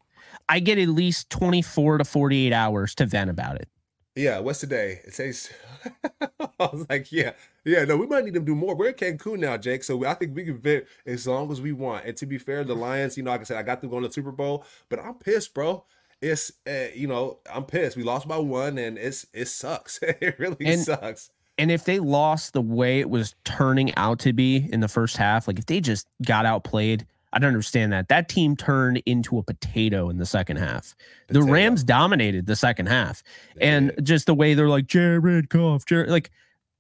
I 0.48 0.60
get 0.60 0.78
at 0.78 0.88
least 0.88 1.30
24 1.30 1.98
to 1.98 2.06
48 2.06 2.54
hours 2.54 2.96
to 2.96 3.06
vent 3.06 3.30
about 3.30 3.56
it. 3.58 3.68
Yeah, 4.16 4.40
what's 4.40 4.60
today? 4.60 5.02
It 5.04 5.14
says. 5.14 5.50
I 6.22 6.48
was 6.60 6.86
like, 6.90 7.12
yeah, 7.12 7.32
yeah. 7.66 7.84
No, 7.84 7.98
we 7.98 8.06
might 8.06 8.24
need 8.24 8.36
to 8.36 8.40
do 8.40 8.56
more. 8.56 8.76
We're 8.76 8.90
in 8.90 8.94
Cancun 8.94 9.40
now, 9.40 9.58
Jake. 9.58 9.84
So 9.84 10.06
I 10.06 10.14
think 10.14 10.36
we 10.36 10.46
can 10.46 10.60
vent 10.60 10.86
as 11.06 11.28
long 11.28 11.52
as 11.52 11.60
we 11.60 11.72
want. 11.72 12.06
And 12.06 12.16
to 12.18 12.26
be 12.26 12.38
fair, 12.38 12.64
the 12.64 12.76
Lions, 12.76 13.18
you 13.18 13.24
know, 13.24 13.32
like 13.32 13.42
I 13.42 13.44
said, 13.44 13.58
I 13.58 13.64
got 13.64 13.82
them 13.82 13.90
going 13.90 14.04
to 14.04 14.10
the 14.10 14.14
Super 14.14 14.32
Bowl, 14.32 14.66
but 14.90 15.00
I'm 15.00 15.16
pissed, 15.16 15.54
bro. 15.54 15.84
It's, 16.24 16.52
uh, 16.68 16.88
you 16.96 17.08
know, 17.08 17.40
I'm 17.54 17.66
pissed. 17.66 17.98
We 17.98 18.04
lost 18.04 18.28
by 18.28 18.38
one, 18.38 18.78
and 18.78 18.98
it's 18.98 19.26
it 19.34 19.48
sucks. 19.50 20.00
it 20.02 20.40
really 20.40 20.66
And- 20.66 20.82
sucks. 20.82 21.30
And 21.60 21.70
if 21.70 21.86
they 21.86 22.00
lost 22.00 22.54
the 22.54 22.62
way 22.64 23.00
it 23.00 23.12
was 23.12 23.36
turning 23.46 23.94
out 23.96 24.18
to 24.22 24.34
be 24.34 24.68
in 24.72 24.80
the 24.80 24.88
first 24.88 25.18
half, 25.18 25.48
like 25.48 25.60
if 25.60 25.68
they 25.68 25.82
just 25.82 26.08
got 26.26 26.48
outplayed, 26.48 27.06
I 27.32 27.38
don't 27.38 27.50
understand 27.50 27.94
that. 27.94 28.08
That 28.08 28.28
team 28.28 28.56
turned 28.56 29.04
into 29.06 29.38
a 29.38 29.44
potato 29.44 30.10
in 30.10 30.18
the 30.18 30.26
second 30.26 30.58
half. 30.58 30.96
The 31.28 31.44
Rams 31.44 31.84
dominated 31.84 32.48
the 32.48 32.56
second 32.56 32.88
half. 32.88 33.22
They 33.56 33.68
and 33.68 33.90
did. 33.96 34.04
just 34.04 34.26
the 34.26 34.34
way 34.34 34.56
they're 34.56 34.68
like 34.68 34.88
Jared 34.88 35.50
Goff, 35.50 35.86
Jared, 35.86 36.10
like 36.10 36.32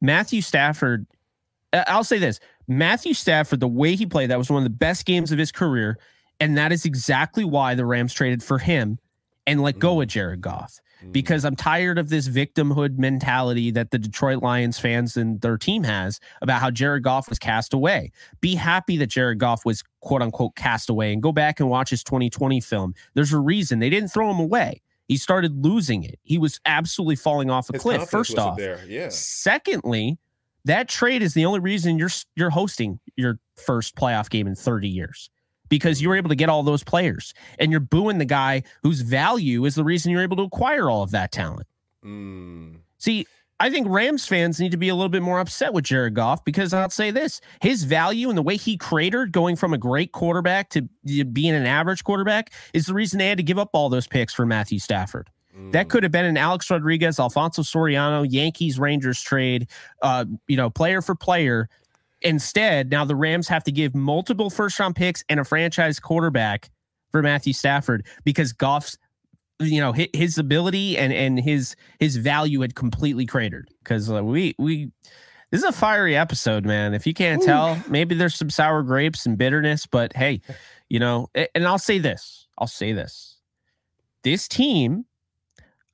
Matthew 0.01 0.41
Stafford. 0.41 1.05
I'll 1.71 2.03
say 2.03 2.17
this: 2.17 2.39
Matthew 2.67 3.13
Stafford, 3.13 3.59
the 3.59 3.67
way 3.67 3.95
he 3.95 4.07
played, 4.07 4.31
that 4.31 4.39
was 4.39 4.49
one 4.49 4.57
of 4.57 4.63
the 4.63 4.75
best 4.75 5.05
games 5.05 5.31
of 5.31 5.37
his 5.37 5.51
career, 5.51 5.99
and 6.39 6.57
that 6.57 6.71
is 6.71 6.83
exactly 6.83 7.45
why 7.45 7.75
the 7.75 7.85
Rams 7.85 8.11
traded 8.13 8.41
for 8.41 8.57
him 8.57 8.97
and 9.47 9.61
let 9.61 9.79
go 9.79 9.97
Mm. 9.97 10.03
of 10.03 10.07
Jared 10.09 10.41
Goff. 10.41 10.79
Mhm. 11.03 11.11
Because 11.11 11.43
I'm 11.43 11.55
tired 11.55 11.97
of 11.97 12.09
this 12.09 12.29
victimhood 12.29 12.97
mentality 12.97 13.71
that 13.71 13.91
the 13.91 13.99
Detroit 13.99 14.41
Lions 14.41 14.79
fans 14.79 15.17
and 15.17 15.41
their 15.41 15.57
team 15.57 15.83
has 15.83 16.19
about 16.41 16.61
how 16.61 16.71
Jared 16.71 17.03
Goff 17.03 17.27
was 17.29 17.37
cast 17.39 17.73
away. 17.73 18.11
Be 18.39 18.55
happy 18.55 18.95
that 18.97 19.07
Jared 19.07 19.39
Goff 19.39 19.65
was 19.65 19.83
quote 20.01 20.21
unquote 20.21 20.55
cast 20.55 20.89
away 20.89 21.11
and 21.11 21.21
go 21.21 21.31
back 21.33 21.59
and 21.59 21.69
watch 21.69 21.89
his 21.89 22.03
2020 22.03 22.61
film. 22.61 22.93
There's 23.15 23.33
a 23.33 23.39
reason 23.39 23.79
they 23.79 23.89
didn't 23.89 24.09
throw 24.11 24.29
him 24.31 24.39
away. 24.39 24.81
He 25.09 25.17
started 25.17 25.63
losing 25.63 26.03
it. 26.03 26.17
He 26.23 26.37
was 26.37 26.61
absolutely 26.65 27.17
falling 27.17 27.49
off 27.49 27.69
a 27.69 27.73
His 27.73 27.81
cliff. 27.81 28.09
First 28.09 28.37
off, 28.37 28.57
there. 28.57 28.79
yeah. 28.87 29.09
secondly, 29.09 30.17
that 30.63 30.87
trade 30.87 31.21
is 31.21 31.33
the 31.33 31.45
only 31.45 31.59
reason 31.59 31.99
you're 31.99 32.09
you're 32.37 32.49
hosting 32.49 33.01
your 33.17 33.39
first 33.57 33.95
playoff 33.97 34.29
game 34.29 34.47
in 34.47 34.55
30 34.55 34.87
years 34.87 35.29
because 35.69 36.01
you 36.01 36.09
were 36.09 36.15
able 36.15 36.29
to 36.29 36.35
get 36.35 36.49
all 36.49 36.63
those 36.63 36.83
players 36.83 37.33
and 37.59 37.71
you're 37.71 37.79
booing 37.79 38.17
the 38.17 38.25
guy 38.25 38.63
whose 38.83 39.01
value 39.01 39.65
is 39.65 39.75
the 39.75 39.83
reason 39.83 40.11
you're 40.11 40.21
able 40.21 40.37
to 40.37 40.43
acquire 40.43 40.89
all 40.89 41.03
of 41.03 41.11
that 41.11 41.31
talent. 41.31 41.67
Mm. 42.05 42.77
See, 42.97 43.25
I 43.59 43.69
think 43.69 43.87
Rams 43.89 44.27
fans 44.27 44.59
need 44.59 44.71
to 44.71 44.77
be 44.77 44.89
a 44.89 44.95
little 44.95 45.09
bit 45.09 45.21
more 45.21 45.39
upset 45.39 45.73
with 45.73 45.85
Jared 45.85 46.15
Goff 46.15 46.43
because 46.43 46.73
I'll 46.73 46.89
say 46.89 47.11
this 47.11 47.39
his 47.61 47.83
value 47.83 48.27
and 48.29 48.37
the 48.37 48.41
way 48.41 48.57
he 48.57 48.75
cratered 48.77 49.31
going 49.31 49.55
from 49.55 49.73
a 49.73 49.77
great 49.77 50.11
quarterback 50.11 50.69
to 50.71 50.81
being 51.25 51.53
an 51.53 51.65
average 51.65 52.03
quarterback 52.03 52.51
is 52.73 52.87
the 52.87 52.93
reason 52.93 53.19
they 53.19 53.29
had 53.29 53.37
to 53.37 53.43
give 53.43 53.59
up 53.59 53.69
all 53.73 53.89
those 53.89 54.07
picks 54.07 54.33
for 54.33 54.45
Matthew 54.45 54.79
Stafford. 54.79 55.29
That 55.71 55.85
Mm. 55.85 55.89
could 55.91 56.03
have 56.03 56.11
been 56.11 56.25
an 56.25 56.35
Alex 56.35 56.69
Rodriguez, 56.71 57.19
Alfonso 57.19 57.61
Soriano, 57.61 58.25
Yankees 58.27 58.79
Rangers 58.79 59.21
trade, 59.21 59.67
uh, 60.01 60.25
you 60.47 60.57
know, 60.57 60.71
player 60.71 60.99
for 61.01 61.13
player. 61.13 61.69
Instead, 62.23 62.89
now 62.89 63.05
the 63.05 63.15
Rams 63.15 63.47
have 63.47 63.63
to 63.65 63.71
give 63.71 63.93
multiple 63.93 64.49
first 64.49 64.79
round 64.79 64.95
picks 64.95 65.23
and 65.29 65.39
a 65.39 65.43
franchise 65.43 65.99
quarterback 65.99 66.69
for 67.11 67.21
Matthew 67.21 67.53
Stafford 67.53 68.05
because 68.23 68.53
Goff's, 68.53 68.97
you 69.59 69.79
know, 69.79 69.91
his, 69.91 70.07
his 70.13 70.37
ability 70.37 70.97
and 70.97 71.13
and 71.13 71.39
his 71.39 71.75
his 71.99 72.17
value 72.17 72.61
had 72.61 72.75
completely 72.75 73.25
cratered. 73.25 73.69
Because 73.83 74.11
uh, 74.11 74.23
we 74.23 74.55
we 74.57 74.91
this 75.51 75.61
is 75.61 75.69
a 75.69 75.71
fiery 75.71 76.15
episode, 76.15 76.65
man. 76.65 76.93
If 76.93 77.05
you 77.05 77.13
can't 77.13 77.41
Ooh. 77.43 77.45
tell, 77.45 77.83
maybe 77.87 78.15
there's 78.15 78.35
some 78.35 78.49
sour 78.49 78.81
grapes 78.81 79.25
and 79.25 79.37
bitterness, 79.37 79.85
but 79.85 80.13
hey, 80.15 80.41
you 80.89 80.99
know, 80.99 81.29
and 81.35 81.67
I'll 81.67 81.77
say 81.77 81.99
this, 81.99 82.47
I'll 82.57 82.67
say 82.67 82.91
this, 82.91 83.37
this 84.23 84.47
team 84.47 85.05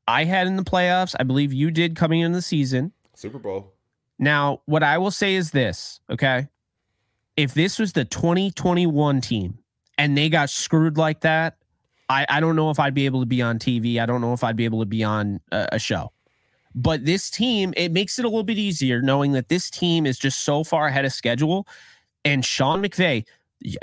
I 0.08 0.24
had 0.24 0.48
in 0.48 0.56
the 0.56 0.64
playoffs. 0.64 1.16
I 1.20 1.24
believe 1.24 1.54
you 1.54 1.72
did 1.72 1.96
coming 1.96 2.22
into 2.22 2.38
the 2.38 2.42
season. 2.42 2.94
Super 3.16 3.38
Bowl. 3.38 3.74
Now, 4.20 4.62
what 4.66 4.84
I 4.84 4.98
will 4.98 5.12
say 5.12 5.36
is 5.36 5.52
this, 5.52 6.02
okay? 6.10 6.50
If 7.38 7.54
this 7.54 7.80
was 7.80 7.94
the 7.94 8.04
2021 8.04 9.22
team 9.22 9.58
and 9.98 10.18
they 10.18 10.28
got 10.28 10.50
screwed 10.50 10.98
like 10.98 11.22
that, 11.22 11.56
I, 12.10 12.26
I 12.28 12.40
don't 12.42 12.58
know 12.58 12.70
if 12.70 12.80
I'd 12.80 12.94
be 12.94 13.06
able 13.06 13.22
to 13.22 13.26
be 13.26 13.42
on 13.42 13.60
TV. 13.60 14.02
I 14.02 14.06
don't 14.06 14.20
know 14.20 14.34
if 14.34 14.44
I'd 14.44 14.58
be 14.58 14.66
able 14.66 14.82
to 14.82 14.86
be 14.86 15.04
on 15.04 15.40
a, 15.52 15.70
a 15.74 15.80
show. 15.80 16.12
But 16.76 17.06
this 17.06 17.30
team, 17.30 17.74
it 17.78 17.92
makes 17.92 18.20
it 18.20 18.26
a 18.26 18.28
little 18.28 18.44
bit 18.44 18.58
easier 18.58 19.02
knowing 19.02 19.32
that 19.32 19.48
this 19.48 19.70
team 19.70 20.06
is 20.06 20.20
just 20.20 20.42
so 20.44 20.64
far 20.64 20.88
ahead 20.88 21.06
of 21.06 21.14
schedule. 21.14 21.66
And 22.26 22.44
Sean 22.44 22.84
McVay, 22.84 23.26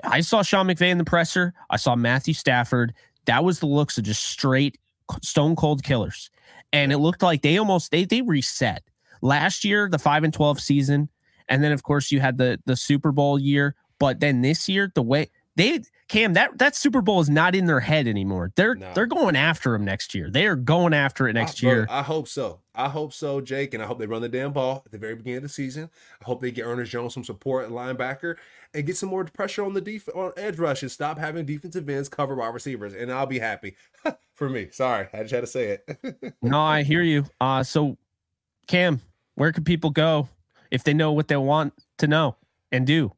I 0.04 0.20
saw 0.20 0.42
Sean 0.42 0.66
McVay 0.66 0.90
in 0.90 0.98
the 0.98 1.04
presser. 1.04 1.54
I 1.70 1.76
saw 1.76 1.96
Matthew 1.96 2.34
Stafford. 2.34 2.92
That 3.24 3.42
was 3.42 3.60
the 3.60 3.66
looks 3.66 3.96
of 3.96 4.04
just 4.04 4.22
straight 4.24 4.78
stone 5.22 5.56
cold 5.56 5.82
killers. 5.82 6.30
And 6.72 6.92
it 6.92 6.98
looked 6.98 7.22
like 7.22 7.42
they 7.42 7.58
almost 7.58 7.90
they 7.90 8.04
they 8.04 8.22
reset. 8.22 8.82
Last 9.22 9.64
year, 9.64 9.88
the 9.88 9.98
5 9.98 10.24
and 10.24 10.32
12 10.34 10.60
season, 10.60 11.08
and 11.48 11.62
then 11.62 11.72
of 11.72 11.82
course 11.82 12.10
you 12.12 12.20
had 12.20 12.38
the 12.38 12.60
the 12.66 12.76
Super 12.76 13.12
Bowl 13.12 13.38
year, 13.38 13.74
but 13.98 14.20
then 14.20 14.42
this 14.42 14.68
year 14.68 14.90
the 14.94 15.02
way 15.02 15.30
they 15.56 15.80
Cam 16.08 16.34
that 16.34 16.58
that 16.58 16.76
Super 16.76 17.02
Bowl 17.02 17.20
is 17.20 17.28
not 17.28 17.56
in 17.56 17.66
their 17.66 17.80
head 17.80 18.06
anymore. 18.06 18.52
They're 18.54 18.76
No. 18.76 18.92
they're 18.94 19.06
going 19.06 19.34
after 19.34 19.74
him 19.74 19.84
next 19.84 20.14
year. 20.14 20.30
They 20.30 20.46
are 20.46 20.54
going 20.54 20.94
after 20.94 21.26
it 21.26 21.32
next 21.32 21.64
I, 21.64 21.66
year. 21.66 21.86
I 21.90 22.02
hope 22.02 22.28
so. 22.28 22.60
I 22.76 22.88
hope 22.88 23.12
so, 23.12 23.40
Jake, 23.40 23.74
and 23.74 23.82
I 23.82 23.86
hope 23.86 23.98
they 23.98 24.06
run 24.06 24.22
the 24.22 24.28
damn 24.28 24.52
ball 24.52 24.82
at 24.86 24.92
the 24.92 24.98
very 24.98 25.16
beginning 25.16 25.38
of 25.38 25.42
the 25.44 25.48
season. 25.48 25.90
I 26.20 26.24
hope 26.24 26.40
they 26.40 26.52
get 26.52 26.64
Ernest 26.64 26.92
Jones 26.92 27.14
some 27.14 27.24
support 27.24 27.64
at 27.64 27.70
linebacker 27.72 28.36
and 28.72 28.86
get 28.86 28.96
some 28.96 29.08
more 29.08 29.24
pressure 29.24 29.64
on 29.64 29.72
the 29.72 29.80
def- 29.80 30.14
on 30.14 30.30
edge 30.36 30.58
rush 30.58 30.82
and 30.82 30.92
stop 30.92 31.18
having 31.18 31.44
defensive 31.44 31.88
ends 31.88 32.08
cover 32.08 32.36
wide 32.36 32.54
receivers, 32.54 32.94
and 32.94 33.10
I'll 33.10 33.26
be 33.26 33.40
happy. 33.40 33.74
For 34.34 34.48
me, 34.48 34.68
sorry, 34.70 35.08
I 35.12 35.22
just 35.22 35.34
had 35.34 35.40
to 35.40 35.46
say 35.48 35.78
it. 35.88 36.34
No, 36.42 36.60
I 36.60 36.84
hear 36.84 37.02
you. 37.02 37.24
Uh 37.40 37.64
so 37.64 37.96
Cam, 38.66 39.00
where 39.34 39.52
can 39.52 39.64
people 39.64 39.90
go 39.90 40.28
if 40.70 40.82
they 40.82 40.94
know 40.94 41.12
what 41.12 41.28
they 41.28 41.36
want 41.36 41.72
to 41.98 42.06
know 42.06 42.36
and 42.72 42.86
do? 42.86 43.12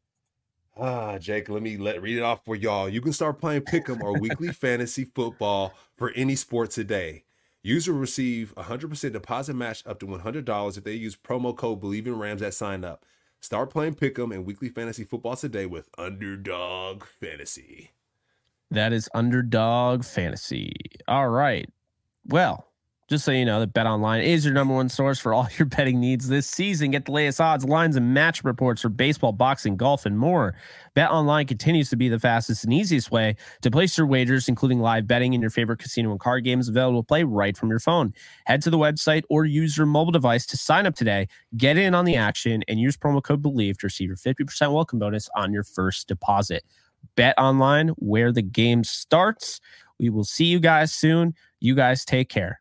Ah, 0.77 1.19
Jake, 1.19 1.49
let 1.49 1.63
me 1.63 1.77
let 1.77 2.03
read 2.03 2.19
it 2.19 2.23
off 2.23 2.45
for 2.45 2.55
y'all. 2.55 2.89
You 2.89 3.01
can 3.01 3.13
start 3.13 3.41
playing 3.41 3.63
Pick'em 3.63 4.03
or 4.03 4.19
weekly 4.19 4.49
fantasy 4.53 5.05
football 5.05 5.75
for 5.97 6.13
any 6.15 6.37
sport 6.37 6.71
today. 6.71 7.25
User 7.63 7.93
will 7.93 8.01
receive 8.01 8.55
100% 8.57 9.13
deposit 9.13 9.55
match 9.55 9.83
up 9.87 9.99
to 10.01 10.07
$100 10.07 10.79
if 10.79 10.85
they 10.85 10.93
use 10.93 11.17
promo 11.17 11.57
code 11.57 11.81
Bleav 11.81 12.07
in 12.07 12.19
Rams 12.19 12.43
at 12.43 12.55
sign 12.55 12.85
up. 12.85 13.05
Start 13.41 13.71
playing 13.71 13.95
Pick'em 13.95 14.33
and 14.33 14.45
weekly 14.45 14.69
fantasy 14.69 15.05
football 15.05 15.37
today 15.37 15.67
with 15.67 15.89
Underdog 15.99 17.05
Fantasy. 17.05 17.91
That 18.71 18.93
is 18.93 19.09
underdog 19.15 20.05
fantasy. 20.05 20.75
All 21.09 21.29
right. 21.29 21.69
Well, 22.27 22.68
just 23.09 23.25
so 23.25 23.33
you 23.33 23.47
know, 23.47 23.61
that 23.61 23.73
Bet 23.73 23.87
Online 23.87 24.21
is 24.21 24.45
your 24.45 24.53
number 24.53 24.75
one 24.75 24.91
source 24.91 25.19
for 25.19 25.33
all 25.33 25.49
your 25.59 25.65
betting 25.65 25.99
needs 25.99 26.29
this 26.29 26.47
season. 26.47 26.91
Get 26.91 27.07
the 27.07 27.13
latest 27.13 27.41
odds, 27.41 27.65
lines, 27.65 27.97
and 27.97 28.13
match 28.13 28.45
reports 28.45 28.83
for 28.83 28.91
baseball, 28.91 29.33
boxing, 29.33 29.77
golf, 29.77 30.05
and 30.05 30.19
more. 30.19 30.55
Bet 30.95 31.11
Online 31.11 31.47
continues 31.47 31.89
to 31.89 31.97
be 31.97 32.11
the 32.11 32.19
fastest 32.19 32.65
and 32.65 32.73
easiest 32.73 33.11
way 33.11 33.37
to 33.63 33.71
place 33.71 33.97
your 33.97 34.07
wagers, 34.07 34.47
including 34.47 34.81
live 34.81 35.07
betting 35.07 35.33
and 35.33 35.43
your 35.43 35.51
favorite 35.51 35.79
casino 35.79 36.11
and 36.11 36.21
card 36.21 36.45
games 36.45 36.69
available 36.69 37.03
to 37.03 37.07
play 37.07 37.25
right 37.25 37.57
from 37.57 37.71
your 37.71 37.81
phone. 37.81 38.13
Head 38.45 38.61
to 38.63 38.71
the 38.71 38.79
website 38.79 39.23
or 39.31 39.47
use 39.47 39.79
your 39.79 39.87
mobile 39.87 40.13
device 40.13 40.45
to 40.47 40.59
sign 40.59 40.85
up 40.85 40.95
today. 40.95 41.29
Get 41.57 41.79
in 41.79 41.95
on 41.95 42.05
the 42.05 42.17
action 42.17 42.63
and 42.69 42.79
use 42.79 42.99
promo 42.99 43.23
code 43.23 43.43
BLEAV 43.43 43.79
to 43.79 43.87
receive 43.87 44.09
your 44.09 44.17
50% 44.17 44.75
welcome 44.75 44.99
bonus 44.99 45.31
on 45.35 45.51
your 45.51 45.65
first 45.65 46.09
deposit. 46.09 46.63
Bet 47.17 47.35
Online, 47.39 47.89
where 47.97 48.33
the 48.33 48.43
game 48.43 48.85
starts. 48.85 49.61
We 49.99 50.11
will 50.11 50.25
see 50.25 50.45
you 50.45 50.61
guys 50.61 50.93
soon. 50.93 51.35
You 51.59 51.75
guys 51.75 52.05
take 52.05 52.29
care. 52.29 52.61